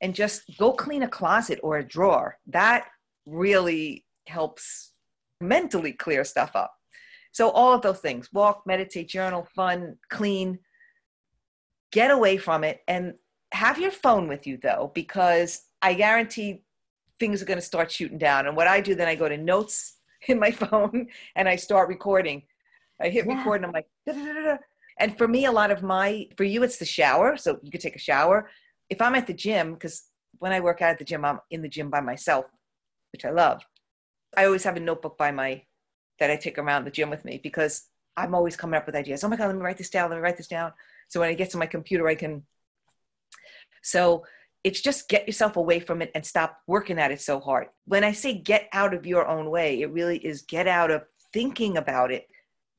and 0.00 0.14
just 0.14 0.42
go 0.58 0.72
clean 0.72 1.02
a 1.02 1.08
closet 1.08 1.60
or 1.62 1.78
a 1.78 1.86
drawer. 1.86 2.38
That 2.46 2.86
really 3.26 4.04
helps 4.26 4.92
mentally 5.40 5.92
clear 5.92 6.24
stuff 6.24 6.52
up. 6.54 6.72
So, 7.36 7.50
all 7.50 7.74
of 7.74 7.82
those 7.82 7.98
things 7.98 8.32
walk, 8.32 8.62
meditate, 8.64 9.08
journal, 9.08 9.46
fun, 9.54 9.98
clean, 10.08 10.58
get 11.92 12.10
away 12.10 12.38
from 12.38 12.64
it 12.64 12.80
and 12.88 13.12
have 13.52 13.78
your 13.78 13.90
phone 13.90 14.26
with 14.26 14.46
you 14.46 14.56
though, 14.56 14.90
because 14.94 15.60
I 15.82 15.92
guarantee 15.92 16.62
things 17.20 17.42
are 17.42 17.44
going 17.44 17.58
to 17.58 17.64
start 17.72 17.92
shooting 17.92 18.16
down. 18.16 18.46
And 18.46 18.56
what 18.56 18.68
I 18.68 18.80
do 18.80 18.94
then, 18.94 19.06
I 19.06 19.16
go 19.16 19.28
to 19.28 19.36
notes 19.36 19.98
in 20.28 20.38
my 20.38 20.50
phone 20.50 21.08
and 21.34 21.46
I 21.46 21.56
start 21.56 21.90
recording. 21.90 22.42
I 23.02 23.10
hit 23.10 23.26
yeah. 23.26 23.36
record 23.36 23.56
and 23.56 23.66
I'm 23.66 23.72
like, 23.72 23.88
Da-da-da-da. 24.06 24.56
and 24.98 25.18
for 25.18 25.28
me, 25.28 25.44
a 25.44 25.52
lot 25.52 25.70
of 25.70 25.82
my, 25.82 26.28
for 26.38 26.44
you, 26.44 26.62
it's 26.62 26.78
the 26.78 26.86
shower. 26.86 27.36
So 27.36 27.58
you 27.62 27.70
could 27.70 27.82
take 27.82 27.96
a 27.96 27.98
shower. 27.98 28.48
If 28.88 29.02
I'm 29.02 29.14
at 29.14 29.26
the 29.26 29.34
gym, 29.34 29.74
because 29.74 30.04
when 30.38 30.52
I 30.52 30.60
work 30.60 30.80
out 30.80 30.92
at 30.92 30.98
the 30.98 31.04
gym, 31.04 31.22
I'm 31.22 31.40
in 31.50 31.60
the 31.60 31.68
gym 31.68 31.90
by 31.90 32.00
myself, 32.00 32.46
which 33.12 33.26
I 33.26 33.30
love. 33.30 33.62
I 34.38 34.46
always 34.46 34.64
have 34.64 34.78
a 34.78 34.80
notebook 34.80 35.18
by 35.18 35.32
my, 35.32 35.64
that 36.18 36.30
I 36.30 36.36
take 36.36 36.58
around 36.58 36.84
the 36.84 36.90
gym 36.90 37.10
with 37.10 37.24
me 37.24 37.40
because 37.42 37.88
I'm 38.16 38.34
always 38.34 38.56
coming 38.56 38.76
up 38.76 38.86
with 38.86 38.96
ideas. 38.96 39.22
Oh 39.24 39.28
my 39.28 39.36
God, 39.36 39.46
let 39.46 39.56
me 39.56 39.62
write 39.62 39.78
this 39.78 39.90
down. 39.90 40.10
Let 40.10 40.16
me 40.16 40.22
write 40.22 40.36
this 40.36 40.48
down. 40.48 40.72
So 41.08 41.20
when 41.20 41.28
I 41.28 41.34
get 41.34 41.50
to 41.50 41.58
my 41.58 41.66
computer, 41.66 42.08
I 42.08 42.14
can. 42.14 42.44
So 43.82 44.24
it's 44.64 44.80
just 44.80 45.08
get 45.08 45.26
yourself 45.26 45.56
away 45.56 45.78
from 45.78 46.02
it 46.02 46.10
and 46.14 46.24
stop 46.24 46.58
working 46.66 46.98
at 46.98 47.12
it 47.12 47.20
so 47.20 47.38
hard. 47.38 47.68
When 47.84 48.02
I 48.02 48.12
say 48.12 48.34
get 48.34 48.68
out 48.72 48.94
of 48.94 49.06
your 49.06 49.26
own 49.26 49.50
way, 49.50 49.80
it 49.80 49.92
really 49.92 50.18
is 50.18 50.42
get 50.42 50.66
out 50.66 50.90
of 50.90 51.04
thinking 51.32 51.76
about 51.76 52.10
it. 52.10 52.26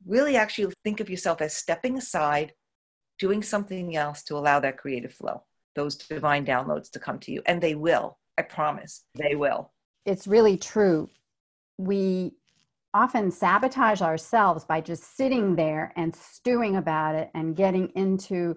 Really 0.06 0.36
actually 0.36 0.74
think 0.84 1.00
of 1.00 1.10
yourself 1.10 1.41
as 1.41 1.56
stepping 1.56 1.98
aside, 1.98 2.53
doing 3.20 3.41
something 3.41 3.96
else 3.96 4.24
to 4.24 4.36
allow 4.36 4.60
that 4.60 4.77
creative 4.77 5.13
flow, 5.13 5.44
those 5.75 5.96
divine 5.96 6.46
downloads 6.46 6.91
to 6.91 7.00
come 7.00 7.20
to 7.20 7.32
you. 7.32 7.41
And 7.46 7.62
they 7.62 7.75
will. 7.75 8.17
I 8.38 8.41
promise 8.41 9.03
they 9.15 9.36
will. 9.36 9.72
It's 10.06 10.27
really 10.27 10.58
true. 10.58 11.10
We 11.77 12.34
often 12.94 13.32
sabotage 13.32 14.01
ourselves 14.01 14.65
by 14.65 14.82
just 14.82 15.15
sitting 15.15 15.56
there 15.56 15.94
and 15.96 16.15
stewing 16.15 16.77
about 16.77 17.15
it 17.15 17.29
and 17.34 17.56
getting 17.56 17.89
into 17.96 18.56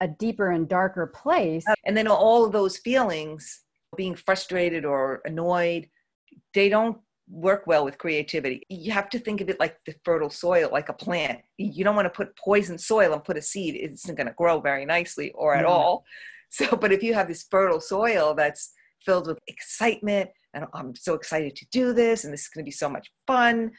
a 0.00 0.08
deeper 0.08 0.50
and 0.50 0.68
darker 0.68 1.06
place. 1.06 1.64
And 1.84 1.96
then 1.96 2.08
all 2.08 2.44
of 2.44 2.52
those 2.52 2.78
feelings, 2.78 3.62
being 3.96 4.14
frustrated 4.14 4.84
or 4.84 5.20
annoyed, 5.24 5.88
they 6.54 6.68
don't 6.68 6.98
work 7.30 7.66
well 7.66 7.84
with 7.84 7.98
creativity. 7.98 8.62
You 8.68 8.92
have 8.92 9.10
to 9.10 9.18
think 9.18 9.40
of 9.40 9.48
it 9.48 9.60
like 9.60 9.76
the 9.84 9.94
fertile 10.04 10.30
soil, 10.30 10.70
like 10.72 10.88
a 10.88 10.94
plant. 10.94 11.40
You 11.58 11.84
don't 11.84 11.96
want 11.96 12.06
to 12.06 12.10
put 12.10 12.36
poison 12.36 12.78
soil 12.78 13.12
and 13.12 13.24
put 13.24 13.36
a 13.36 13.42
seed, 13.42 13.74
it 13.74 13.92
isn't 13.92 14.14
going 14.14 14.28
to 14.28 14.34
grow 14.34 14.60
very 14.60 14.86
nicely 14.86 15.30
or 15.32 15.54
at 15.54 15.64
all. 15.64 16.04
So, 16.50 16.76
but 16.76 16.92
if 16.92 17.02
you 17.02 17.12
have 17.12 17.28
this 17.28 17.44
fertile 17.50 17.80
soil 17.80 18.32
that's 18.34 18.72
filled 19.04 19.26
with 19.26 19.38
excitement 19.46 20.30
and 20.54 20.64
I'm 20.74 20.94
so 20.94 21.14
excited 21.14 21.56
to 21.56 21.66
do 21.72 21.92
this 21.92 22.24
and 22.24 22.32
this 22.32 22.42
is 22.42 22.48
going 22.48 22.64
to 22.64 22.68
be 22.68 22.72
so 22.72 22.88
much 22.88 23.10
fun. 23.26 23.72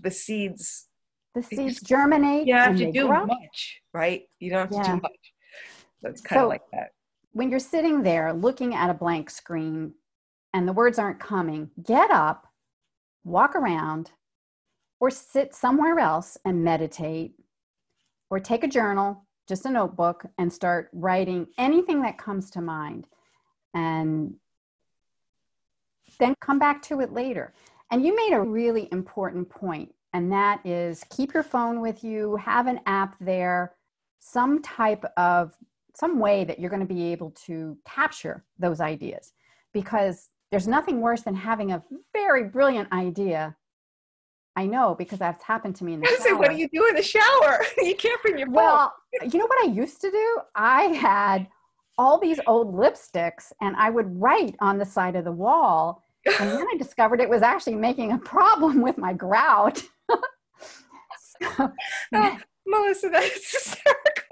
The 0.00 0.10
seeds 0.10 0.88
the 1.36 1.42
seeds 1.42 1.82
germinate. 1.82 2.46
You 2.46 2.54
have 2.54 2.78
to 2.78 2.90
do 2.90 3.08
grow. 3.08 3.26
much, 3.26 3.82
right? 3.92 4.22
You 4.40 4.50
don't 4.50 4.72
have 4.72 4.84
to 4.84 4.90
do 4.90 4.96
much. 4.96 5.32
So 6.00 6.08
it's 6.08 6.22
kind 6.22 6.40
so, 6.40 6.44
of 6.44 6.48
like 6.48 6.62
that. 6.72 6.92
When 7.32 7.50
you're 7.50 7.60
sitting 7.60 8.02
there 8.02 8.32
looking 8.32 8.74
at 8.74 8.88
a 8.88 8.94
blank 8.94 9.28
screen 9.28 9.92
and 10.54 10.66
the 10.66 10.72
words 10.72 10.98
aren't 10.98 11.20
coming, 11.20 11.70
get 11.82 12.10
up, 12.10 12.46
walk 13.24 13.54
around, 13.54 14.12
or 14.98 15.10
sit 15.10 15.54
somewhere 15.54 15.98
else 15.98 16.38
and 16.46 16.64
meditate, 16.64 17.34
or 18.30 18.40
take 18.40 18.64
a 18.64 18.68
journal, 18.68 19.26
just 19.46 19.66
a 19.66 19.70
notebook, 19.70 20.24
and 20.38 20.50
start 20.50 20.88
writing 20.94 21.46
anything 21.58 22.00
that 22.00 22.16
comes 22.16 22.50
to 22.52 22.62
mind. 22.62 23.06
And 23.76 24.34
then 26.18 26.34
come 26.40 26.58
back 26.58 26.80
to 26.82 27.00
it 27.00 27.12
later. 27.12 27.52
And 27.90 28.04
you 28.04 28.16
made 28.16 28.32
a 28.32 28.40
really 28.40 28.88
important 28.90 29.48
point, 29.48 29.94
and 30.12 30.32
that 30.32 30.64
is 30.64 31.04
keep 31.10 31.34
your 31.34 31.42
phone 31.42 31.80
with 31.80 32.02
you, 32.02 32.36
have 32.36 32.66
an 32.66 32.80
app 32.86 33.16
there, 33.20 33.74
some 34.18 34.62
type 34.62 35.04
of 35.16 35.54
some 35.94 36.18
way 36.18 36.44
that 36.44 36.58
you're 36.58 36.70
going 36.70 36.86
to 36.86 36.94
be 36.94 37.12
able 37.12 37.30
to 37.46 37.76
capture 37.86 38.44
those 38.58 38.80
ideas 38.80 39.32
because 39.72 40.30
there's 40.50 40.66
nothing 40.66 41.00
worse 41.00 41.22
than 41.22 41.34
having 41.34 41.72
a 41.72 41.82
very 42.12 42.44
brilliant 42.44 42.90
idea 42.92 43.54
I 44.56 44.64
know 44.64 44.94
because 44.94 45.18
that's 45.18 45.44
happened 45.44 45.76
to 45.76 45.84
me 45.84 45.92
in 45.92 46.00
the 46.00 46.06
I 46.06 46.10
shower. 46.10 46.20
Say, 46.20 46.32
what 46.32 46.50
do 46.50 46.56
you 46.56 46.68
do 46.68 46.86
in 46.86 46.94
the 46.94 47.02
shower? 47.02 47.62
you 47.76 47.94
can't 47.94 48.20
bring 48.22 48.38
your 48.38 48.46
phone. 48.46 48.54
Well, 48.54 48.94
you 49.30 49.38
know 49.38 49.46
what 49.46 49.68
I 49.68 49.70
used 49.70 50.00
to 50.00 50.10
do? 50.10 50.40
I 50.54 50.84
had 50.84 51.46
all 51.98 52.18
these 52.18 52.40
old 52.46 52.74
lipsticks 52.74 53.52
and 53.60 53.74
I 53.76 53.90
would 53.90 54.20
write 54.20 54.56
on 54.60 54.78
the 54.78 54.84
side 54.84 55.16
of 55.16 55.24
the 55.24 55.32
wall 55.32 56.02
and 56.40 56.50
then 56.50 56.66
I 56.72 56.76
discovered 56.78 57.20
it 57.20 57.28
was 57.28 57.42
actually 57.42 57.76
making 57.76 58.12
a 58.12 58.18
problem 58.18 58.82
with 58.82 58.98
my 58.98 59.12
grout. 59.12 59.82
so, 61.40 61.72
oh, 62.14 62.38
Melissa, 62.66 63.08
that's 63.08 63.52
hysterical. 63.52 64.22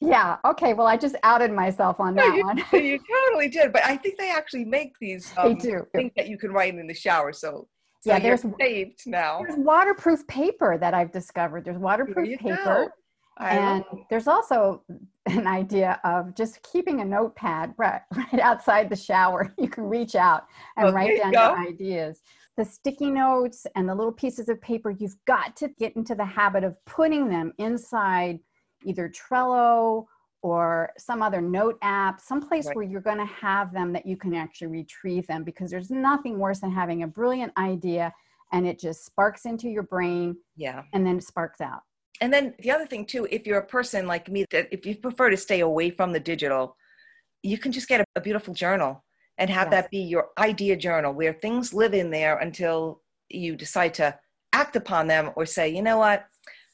Yeah. 0.00 0.38
Okay. 0.44 0.74
Well, 0.74 0.86
I 0.86 0.96
just 0.96 1.14
outed 1.22 1.52
myself 1.52 2.00
on 2.00 2.16
that 2.16 2.34
you, 2.34 2.44
one. 2.44 2.56
you 2.72 2.98
totally 2.98 3.48
did, 3.48 3.72
but 3.72 3.84
I 3.84 3.96
think 3.96 4.18
they 4.18 4.30
actually 4.30 4.64
make 4.64 4.98
these 5.00 5.32
um, 5.36 5.54
they 5.54 5.60
do. 5.60 5.86
things 5.94 6.12
that 6.16 6.28
you 6.28 6.36
can 6.36 6.52
write 6.52 6.74
in 6.74 6.86
the 6.86 6.94
shower. 6.94 7.32
So, 7.32 7.68
so 8.00 8.10
yeah, 8.10 8.18
there's 8.18 8.44
saved 8.60 9.02
now. 9.06 9.42
There's 9.46 9.58
waterproof 9.58 10.26
paper 10.26 10.76
that 10.76 10.92
I've 10.92 11.12
discovered. 11.12 11.64
There's 11.64 11.78
waterproof 11.78 12.36
paper. 12.40 12.92
And 13.40 13.84
there's 14.10 14.28
also 14.28 14.82
an 15.26 15.46
idea 15.46 16.00
of 16.04 16.34
just 16.34 16.62
keeping 16.62 17.00
a 17.00 17.04
notepad 17.04 17.74
right, 17.76 18.02
right 18.14 18.40
outside 18.40 18.88
the 18.88 18.96
shower. 18.96 19.54
You 19.58 19.68
can 19.68 19.84
reach 19.84 20.14
out 20.14 20.46
and 20.76 20.88
okay, 20.88 20.94
write 20.94 21.18
down 21.18 21.32
your 21.32 21.68
ideas. 21.68 22.22
The 22.56 22.64
sticky 22.64 23.10
notes 23.10 23.66
and 23.76 23.88
the 23.88 23.94
little 23.94 24.12
pieces 24.12 24.48
of 24.48 24.60
paper, 24.60 24.90
you've 24.90 25.16
got 25.24 25.56
to 25.56 25.68
get 25.78 25.96
into 25.96 26.14
the 26.14 26.24
habit 26.24 26.64
of 26.64 26.76
putting 26.84 27.28
them 27.28 27.52
inside 27.58 28.40
either 28.84 29.10
Trello 29.10 30.06
or 30.42 30.90
some 30.98 31.22
other 31.22 31.40
note 31.40 31.78
app, 31.82 32.20
someplace 32.20 32.66
right. 32.66 32.76
where 32.76 32.84
you're 32.84 33.00
going 33.00 33.18
to 33.18 33.24
have 33.24 33.72
them 33.72 33.92
that 33.92 34.04
you 34.04 34.16
can 34.16 34.34
actually 34.34 34.66
retrieve 34.66 35.26
them 35.28 35.44
because 35.44 35.70
there's 35.70 35.90
nothing 35.90 36.38
worse 36.38 36.58
than 36.58 36.70
having 36.70 37.04
a 37.04 37.06
brilliant 37.06 37.52
idea 37.56 38.12
and 38.52 38.66
it 38.66 38.78
just 38.78 39.06
sparks 39.06 39.46
into 39.46 39.68
your 39.68 39.84
brain. 39.84 40.36
Yeah. 40.56 40.82
And 40.92 41.06
then 41.06 41.18
it 41.18 41.24
sparks 41.24 41.60
out. 41.60 41.82
And 42.22 42.32
then 42.32 42.54
the 42.60 42.70
other 42.70 42.86
thing 42.86 43.04
too, 43.04 43.26
if 43.32 43.48
you're 43.48 43.58
a 43.58 43.66
person 43.66 44.06
like 44.06 44.30
me 44.30 44.44
that 44.52 44.68
if 44.70 44.86
you 44.86 44.94
prefer 44.94 45.28
to 45.28 45.36
stay 45.36 45.58
away 45.58 45.90
from 45.90 46.12
the 46.12 46.20
digital, 46.20 46.76
you 47.42 47.58
can 47.58 47.72
just 47.72 47.88
get 47.88 48.00
a, 48.00 48.04
a 48.14 48.20
beautiful 48.20 48.54
journal 48.54 49.04
and 49.38 49.50
have 49.50 49.72
yes. 49.72 49.82
that 49.82 49.90
be 49.90 49.98
your 49.98 50.28
idea 50.38 50.76
journal 50.76 51.12
where 51.12 51.32
things 51.32 51.74
live 51.74 51.94
in 51.94 52.10
there 52.10 52.38
until 52.38 53.02
you 53.28 53.56
decide 53.56 53.94
to 53.94 54.16
act 54.52 54.76
upon 54.76 55.08
them 55.08 55.32
or 55.34 55.44
say, 55.44 55.68
you 55.68 55.82
know 55.82 55.98
what, 55.98 56.26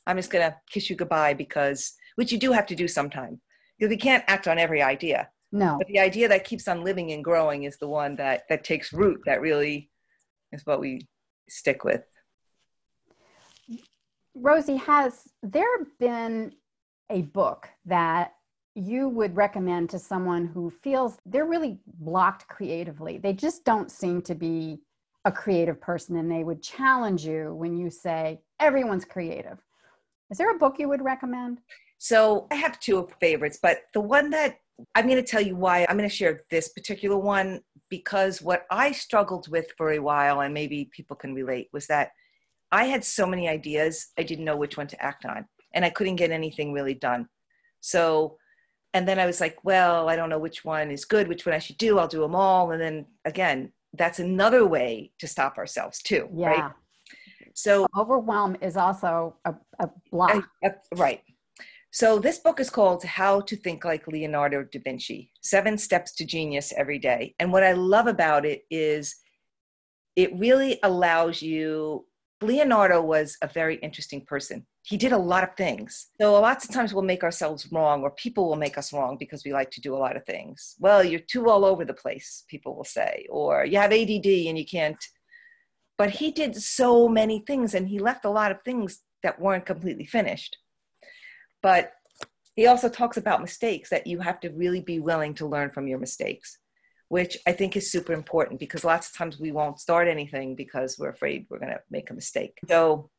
I'm 0.07 0.19
just 0.19 0.31
going 0.31 0.51
to 0.51 0.55
kiss 0.71 0.91
you 0.91 0.97
goodbye 0.97 1.33
because, 1.33 1.95
which 2.17 2.31
you 2.31 2.39
do 2.39 2.53
have 2.53 2.67
to 2.67 2.75
do 2.75 2.87
sometime. 2.87 3.41
Because 3.79 3.89
we 3.89 3.97
can't 3.97 4.25
act 4.27 4.49
on 4.49 4.59
every 4.59 4.83
idea. 4.83 5.31
No. 5.51 5.77
But 5.79 5.87
the 5.87 5.99
idea 5.99 6.29
that 6.29 6.45
keeps 6.45 6.69
on 6.69 6.85
living 6.85 7.13
and 7.13 7.25
growing 7.25 7.65
is 7.65 7.79
the 7.79 7.89
one 7.89 8.17
that, 8.17 8.43
that 8.51 8.65
takes 8.65 8.93
root, 8.93 9.23
that 9.25 9.41
really 9.41 9.89
is 10.53 10.67
what 10.67 10.79
we 10.79 11.09
stick 11.49 11.85
with. 11.85 12.05
Rosie, 14.41 14.77
has 14.77 15.29
there 15.43 15.67
been 15.99 16.55
a 17.11 17.23
book 17.23 17.69
that 17.87 18.35
you 18.75 19.09
would 19.09 19.35
recommend 19.35 19.91
to 19.91 19.99
someone 19.99 20.47
who 20.47 20.71
feels 20.71 21.19
they're 21.27 21.45
really 21.45 21.81
blocked 21.87 22.47
creatively? 22.47 23.19
They 23.19 23.33
just 23.33 23.65
don't 23.65 23.91
seem 23.91 24.23
to 24.23 24.35
be 24.35 24.79
a 25.25 25.33
creative 25.33 25.81
person 25.81 26.17
and 26.17 26.31
they 26.31 26.45
would 26.45 26.63
challenge 26.63 27.27
you 27.27 27.55
when 27.55 27.77
you 27.77 27.91
say 27.91 28.41
everyone's 28.61 29.05
creative. 29.05 29.59
Is 30.31 30.39
there 30.39 30.55
a 30.55 30.59
book 30.59 30.79
you 30.79 30.89
would 30.89 31.03
recommend? 31.03 31.59
So 31.99 32.47
I 32.53 32.55
have 32.55 32.79
two 32.79 33.09
favorites, 33.21 33.59
but 33.61 33.79
the 33.93 34.01
one 34.01 34.31
that 34.31 34.61
I'm 34.95 35.07
going 35.07 35.17
to 35.17 35.29
tell 35.29 35.41
you 35.41 35.57
why 35.57 35.85
I'm 35.89 35.97
going 35.97 36.09
to 36.09 36.15
share 36.15 36.43
this 36.51 36.69
particular 36.69 37.19
one 37.19 37.61
because 37.91 38.41
what 38.41 38.65
I 38.71 38.93
struggled 38.93 39.49
with 39.49 39.73
for 39.77 39.93
a 39.93 39.99
while, 39.99 40.41
and 40.41 40.55
maybe 40.55 40.91
people 40.93 41.17
can 41.17 41.35
relate, 41.35 41.69
was 41.73 41.89
that 41.89 42.11
I 42.71 42.85
had 42.85 43.05
so 43.05 43.27
many 43.27 43.49
ideas, 43.49 44.09
I 44.19 44.23
didn't 44.23 44.45
know 44.45 44.57
which 44.57 44.77
one 44.77 44.89
to 44.89 45.03
act 45.03 45.25
on, 45.25 45.47
and 45.75 45.85
I 45.85 45.91
couldn't 45.91 46.17
get 46.17 46.31
anything 46.31 46.73
really 46.73 46.95
done. 46.95 47.29
So, 47.81 48.39
and 48.95 49.07
then 49.07 49.19
I 49.19 49.27
was 49.27 49.41
like, 49.41 49.57
well, 49.65 50.09
I 50.09 50.17
don't 50.17 50.31
know 50.31 50.39
which 50.39 50.65
one 50.65 50.91
is 50.91 51.05
good, 51.05 51.29
which 51.29 51.47
one 51.47 51.55
I 51.55 51.59
should 51.59 51.79
do. 51.79 51.99
I'll 51.99 52.09
do 52.09 52.21
them 52.21 52.35
all. 52.35 52.73
And 52.73 52.81
then 52.81 53.07
again, 53.25 53.73
that's 53.93 54.19
another 54.19 54.67
way 54.67 55.13
to 55.19 55.27
stop 55.27 55.59
ourselves 55.59 56.03
too, 56.03 56.29
yeah. 56.35 56.49
right? 56.49 56.73
So 57.55 57.87
overwhelm 57.97 58.57
is 58.61 58.77
also 58.77 59.37
a, 59.45 59.55
a 59.81 59.91
block. 60.13 60.49
Uh, 60.65 60.71
right. 60.97 61.23
So 61.91 62.19
this 62.19 62.39
book 62.39 62.61
is 62.61 62.71
called 62.71 63.03
How 63.03 63.41
to 63.41 63.57
Think 63.57 63.85
Like 63.85 64.07
Leonardo 64.07 64.63
da 64.63 64.79
Vinci: 64.79 65.33
Seven 65.41 65.79
Steps 65.79 66.13
to 66.17 66.25
Genius 66.25 66.73
Every 66.77 66.99
Day. 66.99 67.35
And 67.41 67.53
what 67.53 67.65
I 67.65 67.73
love 67.73 68.07
about 68.07 68.45
it 68.45 68.63
is 68.71 69.17
it 70.15 70.31
really 70.39 70.79
allows 70.83 71.43
you 71.43 72.07
Leonardo 72.41 73.03
was 73.03 73.37
a 73.43 73.49
very 73.49 73.77
interesting 73.77 74.25
person. 74.25 74.65
He 74.85 74.97
did 74.97 75.13
a 75.13 75.19
lot 75.19 75.43
of 75.43 75.57
things. 75.57 76.09
So 76.21 76.41
lots 76.41 76.65
of 76.65 76.73
times 76.73 76.95
we'll 76.95 77.03
make 77.03 77.25
ourselves 77.25 77.67
wrong 77.73 78.03
or 78.03 78.11
people 78.13 78.49
will 78.49 78.57
make 78.57 78.79
us 78.79 78.93
wrong 78.93 79.17
because 79.19 79.45
we 79.45 79.53
like 79.53 79.71
to 79.73 79.81
do 79.81 79.95
a 79.95 79.99
lot 79.99 80.17
of 80.17 80.25
things. 80.25 80.77
Well, 80.79 81.03
you're 81.03 81.21
too 81.21 81.51
all 81.51 81.65
over 81.65 81.85
the 81.85 81.95
place, 81.95 82.45
people 82.49 82.77
will 82.77 82.85
say, 82.85 83.27
or 83.29 83.65
you 83.65 83.79
have 83.79 83.93
ADD 83.93 84.27
and 84.27 84.57
you 84.57 84.65
can't 84.65 85.03
But 85.99 86.11
he 86.11 86.31
did 86.31 86.55
so 86.57 87.09
many 87.09 87.41
things 87.41 87.75
and 87.75 87.89
he 87.89 87.99
left 87.99 88.25
a 88.25 88.31
lot 88.31 88.53
of 88.53 88.63
things 88.63 89.01
that 89.25 89.41
weren't 89.41 89.67
completely 89.67 90.07
finished. 90.07 90.57
But 91.61 91.93
he 92.55 92.67
also 92.67 92.89
talks 92.89 93.17
about 93.17 93.41
mistakes 93.41 93.91
that 93.91 94.07
you 94.07 94.21
have 94.21 94.41
to 94.41 94.51
really 94.51 94.81
be 94.81 95.01
willing 95.01 95.35
to 95.35 95.47
learn 95.47 95.71
from 95.71 95.89
your 95.89 95.99
mistakes, 95.99 96.59
which 97.09 97.39
I 97.47 97.53
think 97.53 97.77
is 97.77 97.91
super 97.91 98.13
important 98.13 98.61
because 98.61 98.85
lots 98.85 99.09
of 99.09 99.17
times 99.17 99.39
we 99.39 99.53
won't 99.53 99.81
start 99.81 100.09
anything 100.09 100.55
because 100.55 100.99
we're 100.99 101.11
afraid 101.11 101.47
we're 101.49 101.59
going 101.59 101.73
to 101.73 101.81
make 101.91 102.11
a 102.11 102.15
mistake. 102.15 102.59
So 102.69 103.11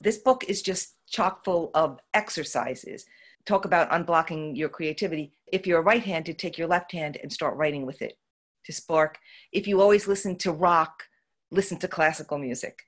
this 0.00 0.18
book 0.18 0.44
is 0.44 0.62
just 0.62 0.94
chock 1.08 1.44
full 1.44 1.70
of 1.74 2.00
exercises. 2.14 3.04
Talk 3.46 3.66
about 3.66 3.90
unblocking 3.90 4.56
your 4.56 4.70
creativity. 4.70 5.32
If 5.52 5.66
you're 5.66 5.82
right 5.82 6.02
handed, 6.02 6.38
take 6.38 6.56
your 6.56 6.66
left 6.66 6.92
hand 6.92 7.18
and 7.22 7.30
start 7.30 7.56
writing 7.56 7.84
with 7.84 8.00
it 8.00 8.16
to 8.64 8.72
spark. 8.72 9.18
If 9.52 9.66
you 9.66 9.82
always 9.82 10.08
listen 10.08 10.36
to 10.38 10.52
rock, 10.52 11.04
listen 11.50 11.78
to 11.80 11.88
classical 11.88 12.38
music. 12.38 12.82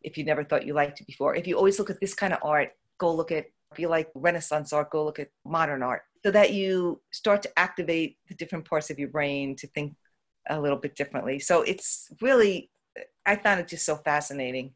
If 0.00 0.16
you 0.16 0.24
never 0.24 0.44
thought 0.44 0.66
you 0.66 0.72
liked 0.72 1.00
it 1.02 1.06
before. 1.06 1.34
If 1.34 1.46
you 1.46 1.56
always 1.58 1.78
look 1.78 1.90
at 1.90 2.00
this 2.00 2.14
kind 2.14 2.32
of 2.32 2.38
art, 2.42 2.70
go 2.96 3.14
look 3.14 3.32
at, 3.32 3.46
if 3.72 3.78
you 3.78 3.88
like 3.88 4.08
Renaissance 4.14 4.72
art, 4.72 4.90
go 4.90 5.04
look 5.04 5.18
at 5.18 5.28
modern 5.44 5.82
art. 5.82 6.02
So 6.24 6.30
that 6.32 6.52
you 6.52 7.00
start 7.10 7.42
to 7.42 7.58
activate 7.58 8.18
the 8.28 8.34
different 8.34 8.64
parts 8.64 8.90
of 8.90 8.98
your 8.98 9.08
brain 9.08 9.54
to 9.56 9.66
think 9.68 9.94
a 10.48 10.60
little 10.60 10.78
bit 10.78 10.96
differently. 10.96 11.38
So 11.38 11.62
it's 11.62 12.08
really, 12.20 12.70
I 13.24 13.36
found 13.36 13.60
it 13.60 13.68
just 13.68 13.84
so 13.84 13.96
fascinating. 13.96 14.72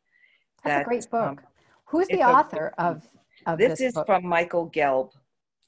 That's 0.65 0.77
that, 0.77 0.83
a 0.83 0.85
great 0.85 1.11
book. 1.11 1.29
Um, 1.29 1.39
Who's 1.87 2.09
the 2.09 2.23
author 2.23 2.73
a, 2.79 2.83
of, 2.83 3.03
of 3.47 3.59
this? 3.59 3.79
This 3.79 3.89
is 3.89 3.95
book? 3.95 4.07
from 4.07 4.27
Michael 4.27 4.71
Gelb, 4.71 5.11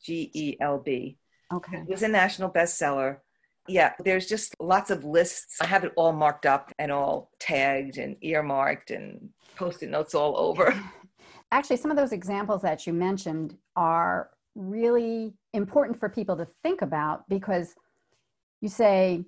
G 0.02 0.30
E 0.32 0.56
L 0.60 0.78
B. 0.78 1.18
Okay. 1.52 1.78
It 1.78 1.88
was 1.88 2.02
a 2.02 2.08
national 2.08 2.50
bestseller. 2.50 3.18
Yeah, 3.66 3.92
there's 4.04 4.26
just 4.26 4.54
lots 4.60 4.90
of 4.90 5.04
lists. 5.04 5.60
I 5.60 5.66
have 5.66 5.84
it 5.84 5.92
all 5.96 6.12
marked 6.12 6.46
up 6.46 6.72
and 6.78 6.92
all 6.92 7.30
tagged 7.38 7.98
and 7.98 8.16
earmarked 8.20 8.90
and 8.90 9.30
post-it 9.56 9.90
notes 9.90 10.14
all 10.14 10.36
over. 10.36 10.74
Actually, 11.50 11.76
some 11.76 11.90
of 11.90 11.96
those 11.96 12.12
examples 12.12 12.62
that 12.62 12.86
you 12.86 12.92
mentioned 12.92 13.56
are 13.76 14.30
really 14.54 15.34
important 15.52 15.98
for 15.98 16.08
people 16.08 16.36
to 16.36 16.46
think 16.62 16.82
about 16.82 17.28
because 17.28 17.74
you 18.60 18.68
say, 18.68 19.24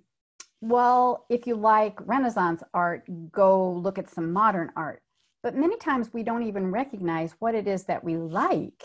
well, 0.60 1.26
if 1.28 1.46
you 1.46 1.56
like 1.56 1.94
Renaissance 2.00 2.62
art, 2.72 3.04
go 3.32 3.72
look 3.72 3.98
at 3.98 4.10
some 4.10 4.32
modern 4.32 4.70
art. 4.76 5.02
But 5.42 5.54
many 5.54 5.76
times 5.76 6.12
we 6.12 6.22
don't 6.22 6.42
even 6.42 6.70
recognize 6.70 7.34
what 7.38 7.54
it 7.54 7.68
is 7.68 7.84
that 7.84 8.02
we 8.02 8.16
like. 8.16 8.82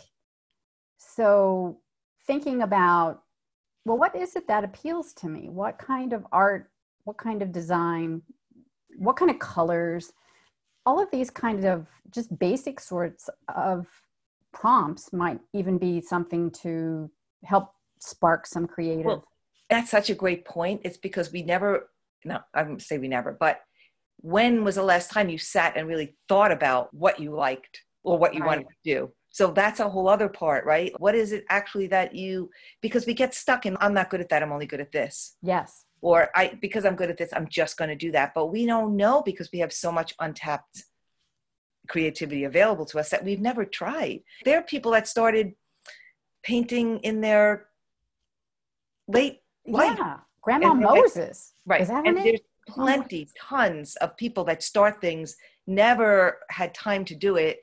So, 0.98 1.80
thinking 2.28 2.62
about 2.62 3.24
well, 3.86 3.98
what 3.98 4.16
is 4.16 4.36
it 4.36 4.48
that 4.48 4.64
appeals 4.64 5.14
to 5.14 5.28
me? 5.28 5.50
What 5.50 5.80
kind 5.80 6.14
of 6.14 6.26
art, 6.32 6.70
what 7.04 7.18
kind 7.18 7.42
of 7.42 7.52
design, 7.52 8.22
what 8.98 9.16
kind 9.16 9.32
of 9.32 9.40
colors? 9.40 10.14
All 10.86 11.02
of 11.02 11.10
these 11.12 11.30
kind 11.30 11.66
of 11.66 11.88
just 12.12 12.38
basic 12.38 12.80
sorts 12.80 13.30
of 13.56 13.88
prompts 14.54 15.14
might 15.14 15.40
even 15.54 15.78
be 15.78 16.02
something 16.02 16.52
to 16.62 17.10
help 17.44 17.72
spark 18.00 18.46
some 18.46 18.68
creative. 18.68 19.06
Well, 19.06 19.28
that's 19.70 19.92
such 19.92 20.10
a 20.10 20.16
great 20.16 20.46
point. 20.46 20.82
It's 20.84 20.98
because 20.98 21.32
we 21.32 21.44
never, 21.44 21.90
no, 22.26 22.40
I 22.54 22.64
wouldn't 22.64 22.82
say 22.82 22.98
we 22.98 23.08
never, 23.08 23.32
but 23.40 23.62
when 24.18 24.64
was 24.64 24.76
the 24.76 24.84
last 24.84 25.10
time 25.10 25.30
you 25.30 25.38
sat 25.38 25.76
and 25.76 25.88
really 25.88 26.16
thought 26.28 26.52
about 26.52 26.94
what 26.94 27.20
you 27.20 27.32
liked 27.32 27.82
or 28.04 28.18
what 28.18 28.34
you 28.34 28.42
right. 28.42 28.48
wanted 28.48 28.68
to 28.68 28.76
do? 28.84 29.12
So 29.30 29.52
that's 29.52 29.80
a 29.80 29.90
whole 29.90 30.10
other 30.10 30.28
part, 30.28 30.66
right? 30.66 30.92
What 31.00 31.16
is 31.16 31.32
it 31.32 31.46
actually 31.50 31.88
that 31.88 32.14
you, 32.14 32.50
because 32.82 33.06
we 33.06 33.14
get 33.14 33.34
stuck 33.34 33.66
in, 33.66 33.78
I'm 33.80 33.94
not 33.94 34.10
good 34.10 34.20
at 34.20 34.30
that, 34.30 34.44
I'm 34.44 34.52
only 34.52 34.66
good 34.66 34.82
at 34.82 34.92
this. 34.92 35.38
Yes. 35.42 35.86
Or 36.02 36.30
I, 36.36 36.58
because 36.62 36.84
I'm 36.84 36.96
good 36.96 37.10
at 37.10 37.18
this, 37.18 37.30
I'm 37.34 37.48
just 37.48 37.78
going 37.78 37.90
to 37.90 37.96
do 37.96 38.12
that. 38.12 38.34
But 38.36 38.48
we 38.48 38.66
don't 38.66 38.98
know 38.98 39.22
because 39.24 39.50
we 39.54 39.60
have 39.60 39.72
so 39.72 39.92
much 39.92 40.14
untapped 40.20 40.84
creativity 41.88 42.44
available 42.44 42.86
to 42.86 43.00
us 43.00 43.10
that 43.10 43.24
we've 43.24 43.42
never 43.42 43.66
tried. 43.66 44.22
There 44.46 44.60
are 44.60 44.64
people 44.64 44.92
that 44.92 45.08
started 45.08 45.54
painting 46.44 47.00
in 47.00 47.22
their 47.22 47.68
late 49.08 49.42
life. 49.68 49.98
Yeah. 49.98 50.18
Grandma 50.42 50.74
Moses. 50.74 51.54
Like, 51.66 51.88
right. 51.88 52.06
and 52.06 52.16
name? 52.16 52.24
there's 52.24 52.40
plenty, 52.68 53.28
tons 53.40 53.96
of 53.98 54.18
people 54.18 54.44
that 54.46 54.64
start 54.64 55.02
things, 55.02 55.36
never 55.68 56.40
had 56.50 56.74
time 56.74 57.06
to 57.06 57.16
do 57.16 57.36
it 57.36 57.60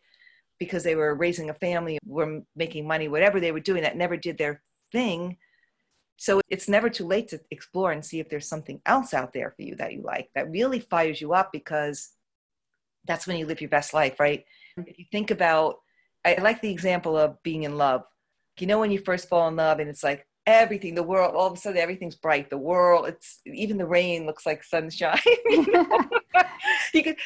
because 0.58 0.82
they 0.82 0.94
were 0.94 1.14
raising 1.14 1.50
a 1.50 1.54
family, 1.54 1.98
were 2.04 2.42
making 2.56 2.86
money, 2.86 3.08
whatever 3.08 3.40
they 3.40 3.52
were 3.52 3.60
doing, 3.60 3.82
that 3.82 3.96
never 3.96 4.16
did 4.16 4.38
their 4.38 4.62
thing. 4.92 5.36
So 6.16 6.40
it's 6.48 6.68
never 6.68 6.90
too 6.90 7.06
late 7.06 7.28
to 7.28 7.40
explore 7.50 7.92
and 7.92 8.04
see 8.04 8.18
if 8.18 8.28
there's 8.28 8.48
something 8.48 8.80
else 8.86 9.14
out 9.14 9.32
there 9.32 9.52
for 9.56 9.62
you 9.62 9.76
that 9.76 9.92
you 9.92 10.02
like 10.02 10.30
that 10.34 10.50
really 10.50 10.80
fires 10.80 11.20
you 11.20 11.32
up 11.32 11.52
because 11.52 12.10
that's 13.08 13.26
when 13.26 13.36
you 13.36 13.46
live 13.46 13.60
your 13.60 13.70
best 13.70 13.92
life, 13.92 14.20
right? 14.20 14.44
Mm-hmm. 14.78 14.88
If 14.88 14.98
you 14.98 15.06
think 15.10 15.30
about, 15.30 15.76
I 16.24 16.36
like 16.40 16.60
the 16.60 16.70
example 16.70 17.16
of 17.16 17.42
being 17.42 17.64
in 17.64 17.76
love. 17.76 18.02
You 18.60 18.66
know, 18.66 18.78
when 18.78 18.90
you 18.90 18.98
first 18.98 19.28
fall 19.28 19.48
in 19.48 19.56
love 19.56 19.80
and 19.80 19.88
it's 19.88 20.04
like 20.04 20.26
everything, 20.46 20.94
the 20.94 21.02
world, 21.02 21.34
all 21.34 21.46
of 21.46 21.52
a 21.52 21.56
sudden 21.56 21.80
everything's 21.80 22.16
bright. 22.16 22.50
The 22.50 22.58
world, 22.58 23.06
it's 23.06 23.40
even 23.46 23.78
the 23.78 23.86
rain 23.86 24.26
looks 24.26 24.46
like 24.46 24.62
sunshine. 24.62 25.18
you 26.94 27.02
could 27.02 27.16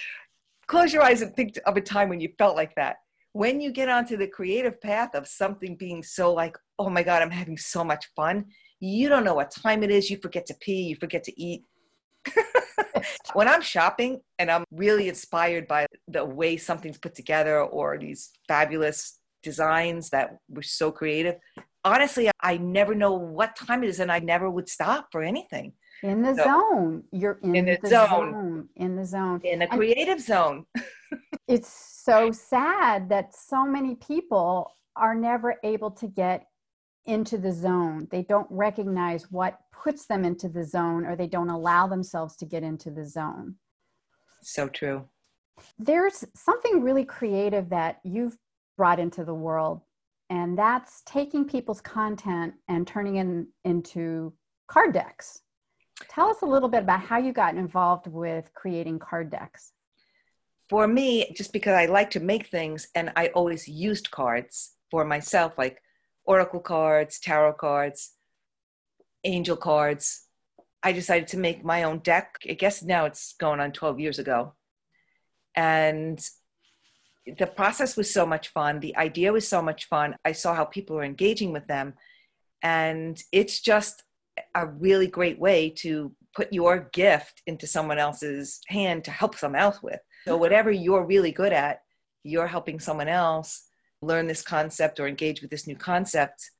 close 0.66 0.92
your 0.92 1.02
eyes 1.02 1.22
and 1.22 1.34
think 1.34 1.58
of 1.66 1.76
a 1.76 1.80
time 1.80 2.08
when 2.08 2.20
you 2.20 2.32
felt 2.38 2.56
like 2.56 2.74
that 2.76 2.96
when 3.32 3.60
you 3.60 3.72
get 3.72 3.88
onto 3.88 4.16
the 4.16 4.26
creative 4.26 4.80
path 4.80 5.14
of 5.14 5.26
something 5.26 5.74
being 5.76 6.02
so 6.02 6.32
like, 6.32 6.56
oh 6.78 6.90
my 6.90 7.02
God, 7.02 7.22
I'm 7.22 7.30
having 7.30 7.56
so 7.56 7.82
much 7.82 8.10
fun, 8.14 8.44
you 8.80 9.08
don't 9.08 9.24
know 9.24 9.34
what 9.34 9.50
time 9.50 9.82
it 9.82 9.90
is. 9.90 10.10
You 10.10 10.18
forget 10.18 10.44
to 10.46 10.54
pee, 10.54 10.82
you 10.82 10.96
forget 10.96 11.24
to 11.24 11.40
eat. 11.40 11.64
when 13.34 13.48
I'm 13.48 13.62
shopping 13.62 14.20
and 14.38 14.50
I'm 14.50 14.64
really 14.70 15.08
inspired 15.08 15.68
by 15.68 15.86
the 16.08 16.24
way 16.24 16.56
something's 16.56 16.98
put 16.98 17.14
together 17.14 17.60
or 17.62 17.98
these 17.98 18.30
fabulous 18.48 19.18
designs 19.42 20.10
that 20.10 20.36
were 20.48 20.62
so 20.62 20.90
creative, 20.90 21.36
honestly, 21.84 22.30
I 22.40 22.56
never 22.58 22.94
know 22.94 23.12
what 23.12 23.56
time 23.56 23.82
it 23.82 23.88
is 23.88 24.00
and 24.00 24.10
I 24.10 24.20
never 24.20 24.50
would 24.50 24.68
stop 24.68 25.08
for 25.10 25.22
anything. 25.22 25.72
In 26.02 26.22
the 26.22 26.34
so, 26.34 26.44
zone. 26.44 27.04
You're 27.12 27.38
in, 27.42 27.54
in 27.54 27.64
the, 27.66 27.78
the 27.80 27.88
zone. 27.88 28.08
zone. 28.08 28.68
In 28.76 28.96
the 28.96 29.06
zone. 29.06 29.40
In 29.44 29.60
the 29.60 29.68
creative 29.68 30.14
and 30.14 30.22
zone. 30.22 30.66
it's 31.48 31.68
so 31.68 32.32
sad 32.32 33.08
that 33.10 33.34
so 33.34 33.64
many 33.64 33.94
people 33.94 34.72
are 34.96 35.14
never 35.14 35.56
able 35.62 35.90
to 35.92 36.08
get 36.08 36.46
into 37.06 37.38
the 37.38 37.52
zone. 37.52 38.08
They 38.10 38.22
don't 38.22 38.46
recognize 38.50 39.30
what 39.30 39.58
puts 39.72 40.06
them 40.06 40.24
into 40.24 40.48
the 40.48 40.64
zone 40.64 41.04
or 41.04 41.16
they 41.16 41.26
don't 41.26 41.50
allow 41.50 41.86
themselves 41.86 42.36
to 42.36 42.46
get 42.46 42.62
into 42.62 42.90
the 42.90 43.04
zone. 43.04 43.56
So 44.42 44.68
true. 44.68 45.08
There's 45.78 46.24
something 46.34 46.82
really 46.82 47.04
creative 47.04 47.68
that 47.70 48.00
you've 48.04 48.36
brought 48.76 48.98
into 48.98 49.24
the 49.24 49.34
world, 49.34 49.82
and 50.30 50.58
that's 50.58 51.02
taking 51.04 51.44
people's 51.44 51.80
content 51.80 52.54
and 52.68 52.86
turning 52.86 53.16
it 53.16 53.46
into 53.64 54.32
card 54.66 54.94
decks. 54.94 55.40
Tell 56.08 56.28
us 56.28 56.42
a 56.42 56.46
little 56.46 56.68
bit 56.68 56.82
about 56.82 57.00
how 57.00 57.18
you 57.18 57.32
got 57.32 57.56
involved 57.56 58.06
with 58.06 58.52
creating 58.54 58.98
card 58.98 59.30
decks 59.30 59.72
for 60.72 60.88
me, 60.88 61.30
just 61.36 61.52
because 61.52 61.74
I 61.74 61.84
like 61.84 62.08
to 62.12 62.20
make 62.20 62.46
things 62.46 62.88
and 62.94 63.12
I 63.14 63.26
always 63.34 63.68
used 63.68 64.10
cards 64.10 64.72
for 64.90 65.04
myself, 65.04 65.58
like 65.58 65.82
oracle 66.24 66.60
cards, 66.60 67.18
tarot 67.18 67.54
cards, 67.54 68.12
angel 69.24 69.56
cards, 69.56 70.26
I 70.82 70.92
decided 70.92 71.28
to 71.28 71.38
make 71.38 71.64
my 71.64 71.84
own 71.84 71.98
deck. 71.98 72.38
I 72.48 72.54
guess 72.54 72.82
now 72.82 73.04
it's 73.04 73.34
going 73.38 73.60
on 73.60 73.72
12 73.72 74.00
years 74.00 74.18
ago. 74.18 74.54
And 75.54 76.20
the 77.38 77.46
process 77.46 77.96
was 77.96 78.12
so 78.12 78.26
much 78.26 78.48
fun. 78.48 78.80
The 78.80 78.96
idea 78.96 79.32
was 79.32 79.46
so 79.46 79.62
much 79.62 79.86
fun. 79.86 80.16
I 80.24 80.32
saw 80.32 80.54
how 80.54 80.64
people 80.64 80.96
were 80.96 81.04
engaging 81.04 81.52
with 81.52 81.66
them. 81.68 81.94
And 82.62 83.20
it's 83.30 83.60
just 83.60 84.02
a 84.54 84.66
really 84.66 85.06
great 85.06 85.38
way 85.38 85.70
to 85.70 86.12
put 86.34 86.52
your 86.52 86.88
gift 86.92 87.42
into 87.46 87.66
someone 87.66 87.98
else's 87.98 88.60
hand 88.66 89.04
to 89.04 89.10
help 89.10 89.36
someone 89.36 89.60
else 89.60 89.82
with. 89.82 90.00
So, 90.26 90.36
whatever 90.36 90.70
you're 90.70 91.04
really 91.04 91.32
good 91.32 91.52
at, 91.52 91.82
you're 92.24 92.46
helping 92.46 92.80
someone 92.80 93.08
else 93.08 93.68
learn 94.02 94.26
this 94.26 94.42
concept 94.42 95.00
or 95.00 95.06
engage 95.06 95.40
with 95.40 95.50
this 95.50 95.66
new 95.66 95.76
concept 95.76 96.50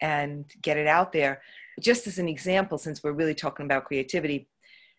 and 0.00 0.44
get 0.62 0.76
it 0.76 0.86
out 0.86 1.12
there. 1.12 1.42
Just 1.80 2.06
as 2.06 2.18
an 2.18 2.28
example, 2.28 2.78
since 2.78 3.02
we're 3.02 3.12
really 3.12 3.34
talking 3.34 3.66
about 3.66 3.84
creativity, 3.84 4.48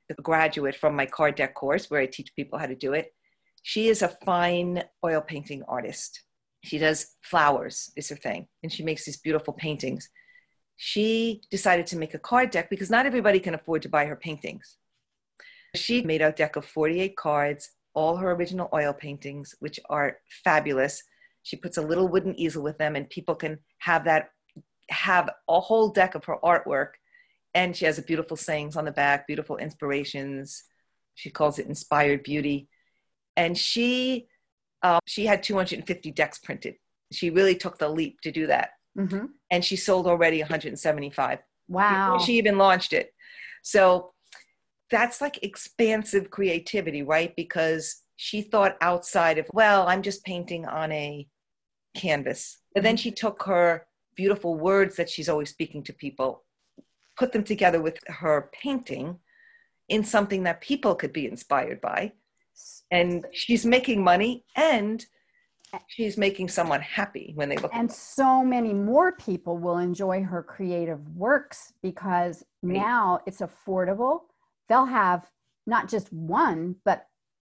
the 0.08 0.16
graduate 0.16 0.76
from 0.76 0.96
my 0.96 1.06
card 1.06 1.36
deck 1.36 1.54
course, 1.54 1.90
where 1.90 2.02
I 2.02 2.08
teach 2.08 2.36
people 2.36 2.60
how 2.60 2.66
to 2.66 2.76
do 2.76 2.94
it, 2.94 3.14
she 3.62 3.90
is 3.90 4.02
a 4.02 4.18
fine 4.26 4.84
oil 5.06 5.22
painting 5.22 5.64
artist. 5.68 6.24
She 6.64 6.78
does 6.78 7.16
flowers, 7.22 7.92
is 7.96 8.10
her 8.10 8.16
thing, 8.16 8.48
and 8.64 8.72
she 8.72 8.84
makes 8.84 9.06
these 9.06 9.18
beautiful 9.18 9.54
paintings. 9.54 10.10
She 10.76 11.42
decided 11.52 11.88
to 11.88 11.98
make 11.98 12.14
a 12.14 12.20
card 12.20 12.52
deck 12.52 12.70
because 12.70 12.90
not 12.90 13.06
everybody 13.06 13.40
can 13.40 13.54
afford 13.54 13.82
to 13.84 13.90
buy 13.90 14.06
her 14.06 14.16
paintings. 14.16 14.78
She 15.76 16.02
made 16.02 16.22
a 16.22 16.32
deck 16.32 16.56
of 16.56 16.66
48 16.66 17.16
cards 17.16 17.70
all 17.94 18.18
her 18.18 18.32
original 18.32 18.70
oil 18.74 18.94
paintings, 18.94 19.56
which 19.60 19.80
are 19.90 20.18
fabulous. 20.44 21.04
She 21.50 21.58
puts 21.58 21.78
a 21.78 21.82
little 21.82 22.08
wooden 22.08 22.40
easel 22.40 22.62
with 22.62 22.78
them, 22.78 22.96
and 22.96 23.10
people 23.10 23.34
can 23.34 23.58
have 23.80 24.04
that, 24.06 24.30
have 24.90 25.30
a 25.48 25.60
whole 25.60 25.90
deck 25.90 26.14
of 26.14 26.26
her 26.26 26.36
artwork. 26.44 26.90
And 27.56 27.76
she 27.76 27.86
has 27.86 27.98
a 27.98 28.04
beautiful 28.04 28.38
sayings 28.38 28.76
on 28.76 28.86
the 28.86 28.92
back, 28.92 29.26
beautiful 29.26 29.58
inspirations. 29.58 30.64
She 31.16 31.32
calls 31.32 31.58
it 31.58 31.66
inspired 31.66 32.22
beauty. 32.22 32.70
and 33.36 33.58
she 33.58 34.28
uh, 34.84 35.00
she 35.08 35.26
had 35.26 35.42
250 35.42 36.12
decks 36.12 36.38
printed. 36.38 36.76
She 37.12 37.32
really 37.32 37.56
took 37.56 37.80
the 37.80 37.90
leap 37.90 38.22
to 38.22 38.32
do 38.32 38.46
that, 38.48 38.70
Mm-hmm. 38.98 39.26
and 39.52 39.66
she 39.66 39.76
sold 39.76 40.06
already 40.08 40.40
175 40.40 41.40
Wow. 41.68 42.14
before 42.14 42.26
she 42.26 42.38
even 42.38 42.58
launched 42.60 42.94
it. 42.94 43.08
So 43.64 44.14
that's 44.92 45.20
like 45.20 45.44
expansive 45.44 46.30
creativity, 46.30 47.02
right? 47.04 47.36
Because 47.36 47.84
she 48.16 48.42
thought 48.42 48.78
outside 48.82 49.38
of, 49.38 49.48
well, 49.54 49.88
I'm 49.88 50.02
just 50.02 50.24
painting 50.26 50.66
on 50.66 50.92
a 50.92 51.28
canvas. 51.96 52.60
But 52.74 52.84
then 52.84 52.96
mm-hmm. 52.96 53.02
she 53.02 53.12
took 53.12 53.44
her 53.44 53.86
beautiful 54.16 54.56
words 54.56 54.96
that 54.98 55.10
she's 55.10 55.30
always 55.30 55.50
speaking 55.50 55.84
to 55.84 55.94
people, 55.94 56.44
put 57.18 57.32
them 57.32 57.44
together 57.44 57.82
with 57.82 58.00
her 58.08 58.50
painting 58.54 59.20
in 59.88 60.04
something 60.04 60.44
that 60.44 60.62
people 60.62 60.96
could 60.96 61.14
be 61.14 61.28
inspired 61.28 61.82
by. 61.82 62.12
And 62.92 63.26
she's 63.32 63.66
making 63.66 64.04
money 64.04 64.46
and 64.56 65.06
she's 65.88 66.18
making 66.18 66.50
someone 66.50 66.82
happy 66.82 67.32
when 67.36 67.48
they 67.48 67.58
look 67.58 67.74
at 67.74 67.80
and 67.80 67.92
so 67.92 68.44
many 68.44 68.74
more 68.74 69.12
people 69.14 69.58
will 69.58 69.78
enjoy 69.78 70.24
her 70.24 70.42
creative 70.42 71.08
works 71.16 71.74
because 71.82 72.44
Right. 72.62 72.78
now 72.78 73.20
it's 73.26 73.40
affordable. 73.40 74.22
They'll 74.68 74.86
have 74.86 75.30
not 75.68 75.88
just 75.88 76.12
one, 76.12 76.76
but 76.84 77.08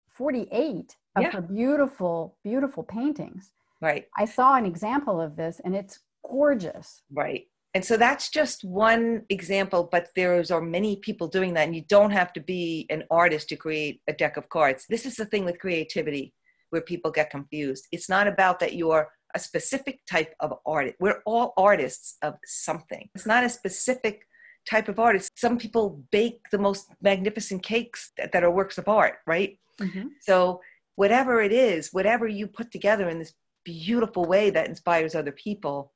48 0.08 0.96
of 1.16 1.22
Yeah. 1.22 1.30
her 1.30 1.40
beautiful, 1.40 2.36
beautiful 2.44 2.82
paintings. 2.82 3.52
Right. 3.80 4.06
I 4.16 4.24
saw 4.26 4.56
an 4.56 4.66
example 4.66 5.20
of 5.20 5.36
this 5.36 5.60
and 5.64 5.74
it's 5.74 6.00
gorgeous. 6.28 7.02
Right. 7.12 7.46
And 7.74 7.84
so 7.84 7.96
that's 7.96 8.30
just 8.30 8.64
one 8.64 9.22
example, 9.28 9.88
but 9.90 10.08
there's 10.16 10.50
are 10.50 10.60
many 10.60 10.96
people 10.96 11.28
doing 11.28 11.54
that, 11.54 11.66
and 11.66 11.76
you 11.76 11.84
don't 11.88 12.10
have 12.10 12.32
to 12.32 12.40
be 12.40 12.86
an 12.90 13.04
artist 13.10 13.48
to 13.50 13.56
create 13.56 14.00
a 14.08 14.12
deck 14.12 14.36
of 14.36 14.48
cards. 14.48 14.86
This 14.88 15.06
is 15.06 15.14
the 15.14 15.24
thing 15.24 15.44
with 15.44 15.60
creativity 15.60 16.34
where 16.70 16.82
people 16.82 17.12
get 17.12 17.30
confused. 17.30 17.86
It's 17.92 18.08
not 18.08 18.26
about 18.26 18.58
that 18.60 18.74
you're 18.74 19.08
a 19.36 19.38
specific 19.38 20.00
type 20.10 20.34
of 20.40 20.54
artist. 20.66 20.96
We're 20.98 21.22
all 21.24 21.52
artists 21.56 22.16
of 22.22 22.34
something. 22.44 23.08
It's 23.14 23.26
not 23.26 23.44
a 23.44 23.48
specific 23.48 24.22
type 24.68 24.88
of 24.88 24.98
artist. 24.98 25.30
Some 25.36 25.56
people 25.56 26.02
bake 26.10 26.40
the 26.50 26.58
most 26.58 26.90
magnificent 27.00 27.62
cakes 27.62 28.10
that, 28.16 28.32
that 28.32 28.42
are 28.42 28.50
works 28.50 28.78
of 28.78 28.88
art, 28.88 29.18
right? 29.28 29.58
Mm-hmm. 29.80 30.08
So, 30.20 30.60
whatever 30.96 31.40
it 31.40 31.52
is, 31.52 31.90
whatever 31.92 32.26
you 32.26 32.48
put 32.48 32.72
together 32.72 33.08
in 33.08 33.20
this 33.20 33.32
beautiful 33.70 34.24
way 34.24 34.50
that 34.50 34.68
inspires 34.68 35.14
other 35.14 35.32
people, 35.32 35.92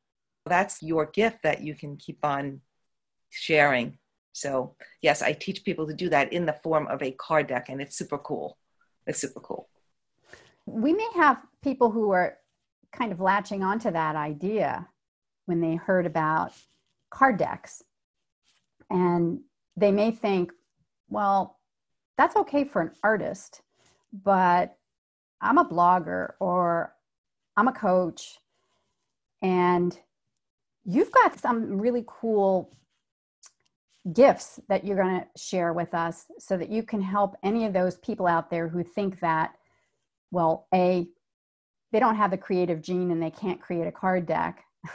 that's 0.47 0.83
your 0.83 1.07
gift 1.07 1.43
that 1.43 1.63
you 1.63 1.75
can 1.75 1.97
keep 1.97 2.19
on 2.25 2.61
sharing. 3.31 3.99
So, 4.33 4.75
yes, 5.01 5.23
I 5.23 5.33
teach 5.33 5.65
people 5.65 5.87
to 5.87 5.95
do 5.95 6.09
that 6.11 6.33
in 6.33 6.47
the 6.47 6.53
form 6.53 6.87
of 6.89 7.03
a 7.03 7.13
card 7.13 7.47
deck, 7.47 7.69
and 7.69 7.81
it's 7.81 7.97
super 7.97 8.19
cool. 8.19 8.59
It's 9.07 9.21
super 9.21 9.41
cool. 9.41 9.69
We 10.67 10.93
may 10.93 11.09
have 11.15 11.43
people 11.63 11.91
who 11.91 12.11
are 12.11 12.39
kind 12.93 13.13
of 13.13 13.21
latching 13.21 13.63
onto 13.63 13.91
that 13.91 14.17
idea 14.17 14.89
when 15.47 15.61
they 15.61 15.75
heard 15.75 16.07
about 16.07 16.53
card 17.11 17.37
decks. 17.37 17.83
And 18.91 19.41
they 19.77 19.93
may 19.93 20.11
think, 20.11 20.53
well, 21.09 21.59
that's 22.17 22.37
okay 22.37 22.65
for 22.65 22.81
an 22.81 22.93
artist, 23.03 23.63
but 24.13 24.77
I'm 25.41 25.59
a 25.59 25.65
blogger 25.65 26.33
or 26.41 26.95
I'm 27.57 27.69
a 27.69 27.73
coach, 27.73 28.39
and 29.43 29.99
you've 30.85 31.13
got 31.13 31.39
some 31.39 31.79
really 31.79 32.05
cool 32.07 32.71
gifts 34.13 34.61
that 34.69 34.85
you're 34.85 34.97
going 34.97 35.21
to 35.21 35.27
share 35.41 35.73
with 35.73 35.95
us 35.95 36.27
so 36.39 36.57
that 36.57 36.69
you 36.69 36.83
can 36.83 37.01
help 37.01 37.37
any 37.43 37.65
of 37.65 37.73
those 37.73 37.97
people 37.99 38.27
out 38.27 38.51
there 38.51 38.69
who 38.69 38.85
think 38.85 39.19
that 39.21 39.55
well 40.31 40.67
a 40.75 41.07
they 41.91 42.01
don't 42.01 42.17
have 42.17 42.31
the 42.31 42.37
creative 42.37 42.83
gene 42.83 43.11
and 43.11 43.23
they 43.23 43.31
can't 43.31 43.63
create 43.63 43.87
a 43.87 43.93
card 43.93 44.27
deck 44.27 44.63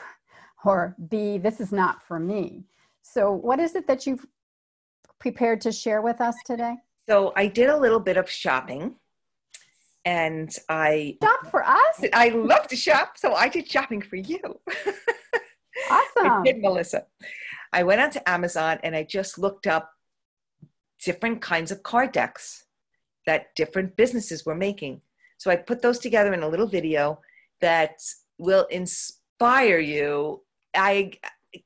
or 0.66 0.96
b 1.10 1.40
this 1.40 1.60
is 1.60 1.72
not 1.72 2.04
for 2.04 2.20
me. 2.20 2.66
So 3.02 3.32
what 3.32 3.60
is 3.60 3.74
it 3.74 3.88
that 3.88 4.06
you've 4.06 4.28
prepared 5.20 5.62
to 5.62 5.72
share 5.72 6.02
with 6.02 6.22
us 6.22 6.36
today? 6.46 6.76
So, 7.08 7.34
I 7.36 7.48
did 7.48 7.70
a 7.70 7.78
little 7.78 8.00
bit 8.00 8.18
of 8.18 8.30
shopping, 8.30 8.96
and 10.10 10.56
I 10.70 11.18
shop 11.22 11.52
for 11.52 11.64
us 11.64 12.04
I 12.14 12.30
love 12.30 12.68
to 12.70 12.76
shop, 12.76 13.18
so 13.18 13.36
I 13.36 13.48
did 13.48 13.70
shopping 13.70 14.02
for 14.02 14.16
you. 14.16 14.40
I 15.90 16.08
awesome 16.18 16.44
did, 16.44 16.60
Melissa. 16.60 17.06
I 17.72 17.84
went 17.84 18.02
onto 18.02 18.20
Amazon 18.26 18.80
and 18.82 18.96
I 18.96 19.04
just 19.04 19.38
looked 19.38 19.68
up 19.68 19.92
different 21.06 21.42
kinds 21.42 21.72
of 21.72 21.84
card 21.84 22.12
decks 22.12 22.66
that 23.28 23.54
different 23.56 23.96
businesses 23.96 24.48
were 24.48 24.56
making. 24.56 25.02
So 25.38 25.52
I 25.52 25.58
put 25.58 25.84
those 25.84 26.00
together 26.00 26.34
in 26.34 26.42
a 26.42 26.50
little 26.50 26.68
video 26.68 27.22
that 27.62 28.02
will 28.40 28.66
inspire 28.72 29.78
you. 29.78 30.42
I 30.76 31.12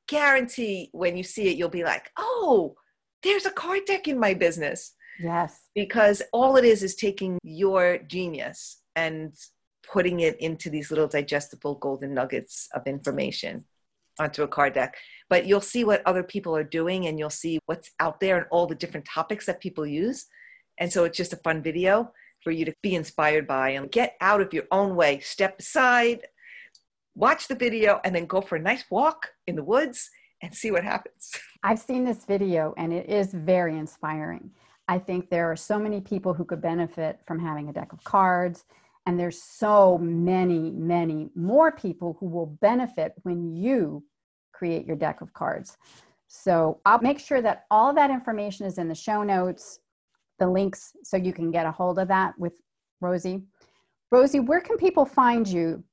guarantee 0.10 0.90
when 0.92 1.16
you 1.16 1.24
see 1.24 1.48
it, 1.48 1.56
you'll 1.56 1.70
be 1.70 1.86
like, 1.86 2.12
oh, 2.18 2.76
there's 3.24 3.46
a 3.46 3.52
card 3.52 3.86
deck 3.86 4.10
in 4.10 4.20
my 4.20 4.34
business. 4.34 4.96
Yes 5.20 5.62
Because 5.76 6.22
all 6.32 6.58
it 6.58 6.66
is 6.66 6.84
is 6.84 6.96
taking 6.96 7.40
your 7.44 7.98
genius 8.00 8.82
and 8.96 9.34
putting 9.92 10.22
it 10.22 10.40
into 10.40 10.70
these 10.70 10.90
little 10.90 11.08
digestible 11.08 11.76
golden 11.76 12.14
nuggets 12.14 12.70
of 12.74 12.88
information 12.88 13.66
onto 14.20 14.44
a 14.44 14.48
card 14.48 14.74
deck. 14.74 14.96
But 15.30 15.46
you'll 15.46 15.62
see 15.62 15.84
what 15.84 16.06
other 16.06 16.24
people 16.24 16.56
are 16.56 16.64
doing 16.64 17.08
and 17.08 17.18
you'll 17.18 17.30
see 17.30 17.60
what's 17.66 17.92
out 18.00 18.20
there 18.20 18.38
and 18.38 18.46
all 18.52 18.68
the 18.68 18.76
different 18.76 19.06
topics 19.06 19.46
that 19.46 19.60
people 19.60 19.86
use. 19.86 20.26
And 20.80 20.92
so 20.92 21.04
it's 21.04 21.18
just 21.18 21.34
a 21.34 21.38
fun 21.38 21.62
video 21.62 22.12
for 22.44 22.52
you 22.52 22.66
to 22.66 22.74
be 22.82 22.96
inspired 22.96 23.48
by 23.48 23.70
and 23.70 23.92
get 23.92 24.16
out 24.22 24.42
of 24.42 24.54
your 24.54 24.66
own 24.72 24.96
way. 24.96 25.20
Step 25.20 25.60
aside, 25.60 26.22
watch 27.16 27.48
the 27.48 27.56
video, 27.56 28.02
and 28.04 28.14
then 28.14 28.26
go 28.26 28.42
for 28.42 28.56
a 28.56 28.62
nice 28.62 28.84
walk 28.90 29.30
in 29.48 29.56
the 29.56 29.64
woods 29.64 30.10
and 30.42 30.54
see 30.54 30.72
what 30.72 30.84
happens. 30.84 31.32
I've 31.64 31.80
seen 31.80 32.04
this 32.04 32.26
video 32.26 32.74
and 32.78 32.92
it 32.92 33.10
is 33.10 33.34
very 33.34 33.78
inspiring. 33.78 34.52
I 34.88 35.00
think 35.00 35.30
there 35.30 35.50
are 35.52 35.56
so 35.56 35.80
many 35.80 36.02
people 36.02 36.34
who 36.34 36.46
could 36.46 36.62
benefit 36.62 37.20
from 37.26 37.40
having 37.40 37.70
a 37.70 37.74
deck 37.74 37.94
of 37.94 38.04
cards. 38.04 38.66
And 39.06 39.20
there's 39.20 39.42
so 39.42 39.98
many, 39.98 40.72
many 40.72 41.30
more 41.36 41.72
people 41.72 42.18
who 42.20 42.28
will 42.28 42.46
benefit 42.46 43.14
when 43.24 43.54
you 43.56 44.04
create 44.54 44.86
your 44.86 44.96
deck 44.96 45.22
of 45.22 45.34
cards. 45.34 45.78
So 46.28 46.80
I'll 46.86 47.02
make 47.02 47.20
sure 47.20 47.42
that 47.42 47.66
all 47.70 47.94
that 47.94 48.10
information 48.10 48.66
is 48.66 48.78
in 48.78 48.88
the 48.88 48.96
show 48.96 49.24
notes, 49.24 49.80
the 50.40 50.48
links, 50.48 50.96
so 51.04 51.18
you 51.18 51.34
can 51.34 51.52
get 51.52 51.66
a 51.66 51.72
hold 51.72 52.00
of 52.00 52.08
that 52.08 52.34
with 52.40 52.54
Rosie. 53.02 53.44
Rosie, 54.12 54.40
where 54.40 54.62
can 54.62 54.78
people 54.78 55.06
find 55.06 55.48
you? 55.48 55.84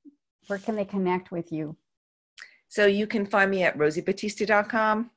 Where 0.47 0.59
can 0.59 0.77
they 0.77 0.85
connect 0.85 1.33
with 1.33 1.53
you? 1.53 1.77
So 2.69 2.87
you 2.87 3.07
can 3.07 3.27
find 3.27 3.51
me 3.51 3.65
at 3.65 3.77
rosiebattista.com. 3.77 5.11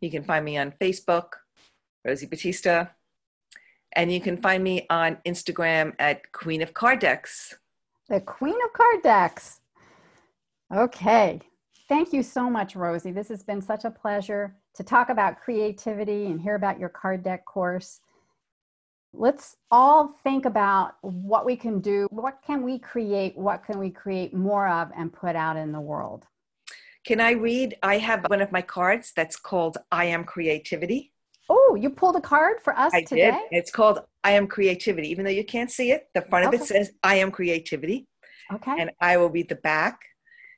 You 0.00 0.10
can 0.10 0.24
find 0.24 0.44
me 0.44 0.58
on 0.58 0.72
Facebook, 0.72 1.28
Rosie 2.04 2.26
Battista. 2.26 2.90
And 3.94 4.12
you 4.12 4.20
can 4.20 4.36
find 4.36 4.62
me 4.62 4.86
on 4.88 5.18
Instagram 5.26 5.94
at 5.98 6.30
Queen 6.32 6.62
of 6.62 6.74
Card 6.74 7.00
Decks. 7.00 7.54
The 8.08 8.20
Queen 8.20 8.56
of 8.64 8.72
Card 8.72 9.02
Decks. 9.02 9.60
Okay. 10.72 11.40
Thank 11.88 12.12
you 12.12 12.22
so 12.22 12.48
much, 12.48 12.76
Rosie. 12.76 13.10
This 13.10 13.28
has 13.28 13.42
been 13.42 13.60
such 13.60 13.84
a 13.84 13.90
pleasure 13.90 14.54
to 14.74 14.84
talk 14.84 15.08
about 15.08 15.40
creativity 15.40 16.26
and 16.26 16.40
hear 16.40 16.54
about 16.54 16.78
your 16.78 16.88
card 16.88 17.24
deck 17.24 17.44
course. 17.44 18.00
Let's 19.12 19.56
all 19.72 20.14
think 20.22 20.44
about 20.44 20.94
what 21.00 21.44
we 21.44 21.56
can 21.56 21.80
do. 21.80 22.06
What 22.10 22.38
can 22.46 22.62
we 22.62 22.78
create? 22.78 23.36
What 23.36 23.64
can 23.64 23.80
we 23.80 23.90
create 23.90 24.32
more 24.32 24.68
of 24.68 24.90
and 24.96 25.12
put 25.12 25.34
out 25.34 25.56
in 25.56 25.72
the 25.72 25.80
world? 25.80 26.26
Can 27.04 27.20
I 27.20 27.32
read? 27.32 27.76
I 27.82 27.98
have 27.98 28.24
one 28.28 28.40
of 28.40 28.52
my 28.52 28.62
cards 28.62 29.12
that's 29.16 29.36
called 29.36 29.78
I 29.90 30.04
Am 30.04 30.22
Creativity. 30.22 31.12
Oh, 31.52 31.74
you 31.78 31.90
pulled 31.90 32.14
a 32.16 32.20
card 32.20 32.60
for 32.62 32.78
us 32.78 32.94
I 32.94 33.02
today? 33.02 33.32
did. 33.32 33.58
It's 33.58 33.70
called 33.72 33.98
I 34.22 34.30
Am 34.32 34.46
Creativity. 34.46 35.08
Even 35.10 35.24
though 35.24 35.30
you 35.32 35.44
can't 35.44 35.70
see 35.70 35.90
it, 35.90 36.04
the 36.14 36.22
front 36.22 36.46
of 36.46 36.54
it 36.54 36.62
says 36.64 36.92
I 37.02 37.16
Am 37.16 37.30
Creativity. 37.32 38.06
Okay. 38.52 38.74
and 38.80 38.90
I 39.00 39.16
will 39.16 39.30
read 39.30 39.48
the 39.48 39.54
back. 39.56 39.98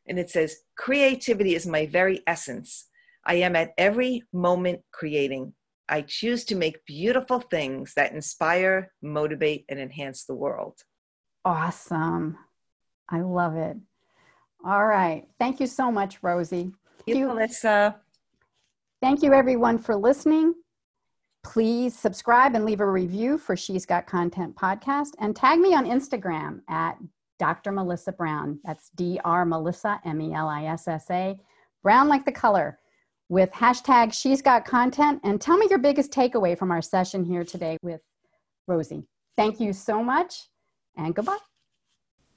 And 0.06 0.18
it 0.18 0.30
says, 0.30 0.56
Creativity 0.76 1.54
is 1.54 1.66
my 1.66 1.86
very 1.86 2.22
essence. 2.26 2.88
I 3.24 3.34
am 3.36 3.54
at 3.56 3.72
every 3.78 4.22
moment 4.32 4.80
creating. 4.92 5.54
I 5.88 6.02
choose 6.02 6.44
to 6.46 6.56
make 6.56 6.84
beautiful 6.86 7.40
things 7.40 7.92
that 7.96 8.12
inspire, 8.12 8.92
motivate, 9.02 9.64
and 9.68 9.78
enhance 9.78 10.24
the 10.24 10.34
world. 10.34 10.78
awesome. 11.44 12.36
I 13.08 13.20
love 13.20 13.56
it. 13.56 13.76
All 14.64 14.86
right. 14.86 15.26
Thank 15.38 15.60
you 15.60 15.66
so 15.66 15.90
much, 15.90 16.22
Rosie. 16.22 16.72
You, 17.06 17.16
You- 17.16 17.26
Melissa. 17.28 17.96
Thank 19.02 19.22
you, 19.22 19.34
everyone, 19.34 19.78
for 19.78 19.96
listening. 19.96 20.54
Please 21.44 21.98
subscribe 21.98 22.54
and 22.54 22.64
leave 22.64 22.80
a 22.80 22.88
review 22.90 23.36
for 23.36 23.56
She's 23.56 23.84
Got 23.84 24.06
Content 24.06 24.54
podcast 24.54 25.10
and 25.18 25.34
tag 25.34 25.58
me 25.58 25.74
on 25.74 25.84
Instagram 25.86 26.60
at 26.68 26.96
Dr. 27.38 27.72
Melissa 27.72 28.12
Brown. 28.12 28.60
That's 28.64 28.90
Dr. 28.90 29.44
Melissa, 29.44 30.00
M 30.04 30.20
E 30.20 30.32
L 30.32 30.48
I 30.48 30.64
S 30.66 30.86
S 30.86 31.10
A, 31.10 31.36
brown 31.82 32.08
like 32.08 32.24
the 32.24 32.32
color, 32.32 32.78
with 33.28 33.50
hashtag 33.50 34.12
She's 34.12 34.40
Got 34.40 34.64
Content. 34.64 35.20
And 35.24 35.40
tell 35.40 35.56
me 35.58 35.66
your 35.68 35.80
biggest 35.80 36.12
takeaway 36.12 36.56
from 36.56 36.70
our 36.70 36.82
session 36.82 37.24
here 37.24 37.44
today 37.44 37.76
with 37.82 38.00
Rosie. 38.68 39.04
Thank 39.36 39.58
you 39.58 39.72
so 39.72 40.02
much. 40.02 40.48
and 40.96 41.14
goodbye. 41.14 41.38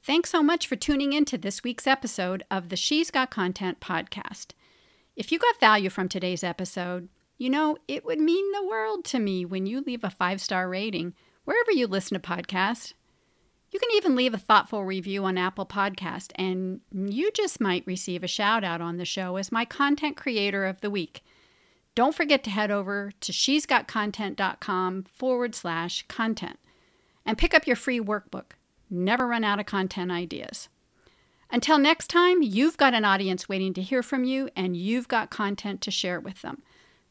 Thanks 0.01 0.29
so 0.29 0.41
much 0.41 0.65
for 0.67 0.75
tuning 0.75 1.13
in 1.13 1.25
to 1.25 1.37
this 1.37 1.63
week's 1.63 1.87
episode 1.87 2.43
of 2.49 2.69
the 2.69 2.75
She's 2.75 3.11
Got 3.11 3.29
Content 3.31 3.79
podcast. 3.79 4.51
If 5.15 5.31
you 5.31 5.39
got 5.39 5.59
value 5.59 5.89
from 5.89 6.09
today's 6.09 6.43
episode, 6.43 7.09
you 7.38 7.50
know, 7.50 7.78
it 7.88 8.06
would 8.06 8.19
mean 8.19 8.52
the 8.52 8.65
world 8.65 9.04
to 9.06 9.19
me 9.19 9.45
when 9.45 9.65
you 9.65 9.82
leave 9.82 10.04
a 10.04 10.10
five 10.10 10.41
star 10.41 10.69
rating 10.69 11.13
wherever 11.43 11.71
you 11.71 11.88
listen 11.88 12.19
to 12.19 12.28
podcasts. 12.28 12.93
You 13.71 13.80
can 13.80 13.89
even 13.95 14.15
leave 14.15 14.34
a 14.34 14.38
thoughtful 14.38 14.86
review 14.86 15.26
on 15.26 15.38
Apple 15.38 15.65
Podcast, 15.65 16.32
and 16.36 16.80
you 16.93 17.32
just 17.32 17.60
might 17.60 17.86
receive 17.86 18.24
a 18.24 18.28
shout 18.28 18.63
out 18.63 18.80
on 18.80 18.98
the 18.98 19.06
show 19.06 19.36
as 19.36 19.52
my 19.52 19.65
content 19.65 20.15
creator 20.15 20.65
of 20.65 20.80
the 20.80 20.89
week. 20.89 21.24
Don't 21.93 22.15
forget 22.15 22.43
to 22.45 22.50
head 22.50 22.71
over 22.71 23.12
to 23.19 23.34
she'sgotcontent.com 23.34 25.04
forward 25.04 25.56
slash 25.56 26.06
content 26.08 26.58
and 27.26 27.38
pick 27.38 27.54
up 27.54 27.67
your 27.67 27.76
free 27.76 28.00
workbook. 28.00 28.52
Never 28.89 29.28
run 29.28 29.43
out 29.43 29.60
of 29.60 29.65
content 29.65 30.12
ideas. 30.12 30.69
Until 31.50 31.78
next 31.78 32.08
time, 32.08 32.41
you've 32.41 32.78
got 32.78 32.93
an 32.93 33.06
audience 33.06 33.50
waiting 33.50 33.74
to 33.74 33.82
hear 33.82 34.04
from 34.04 34.24
you, 34.24 34.50
and 34.56 34.78
you've 34.78 35.08
got 35.08 35.30
content 35.30 35.82
to 35.82 35.91
share 35.91 36.19
with 36.19 36.41
them. 36.41 36.62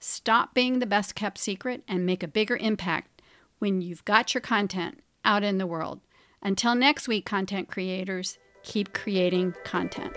Stop 0.07 0.53
being 0.53 0.81
the 0.81 0.87
best 0.87 1.15
kept 1.15 1.39
secret 1.39 1.83
and 1.89 2.05
make 2.05 2.23
a 2.23 2.29
bigger 2.29 2.59
impact 2.59 3.23
when 3.59 3.81
you've 3.81 4.05
got 4.05 4.35
your 4.35 4.43
content 4.43 5.01
out 5.25 5.43
in 5.43 5.57
the 5.57 5.67
world. 5.67 6.03
Until 6.43 6.75
next 6.75 7.09
week, 7.09 7.25
content 7.25 7.69
creators, 7.69 8.37
keep 8.63 8.93
creating 8.93 9.55
content. 9.65 10.15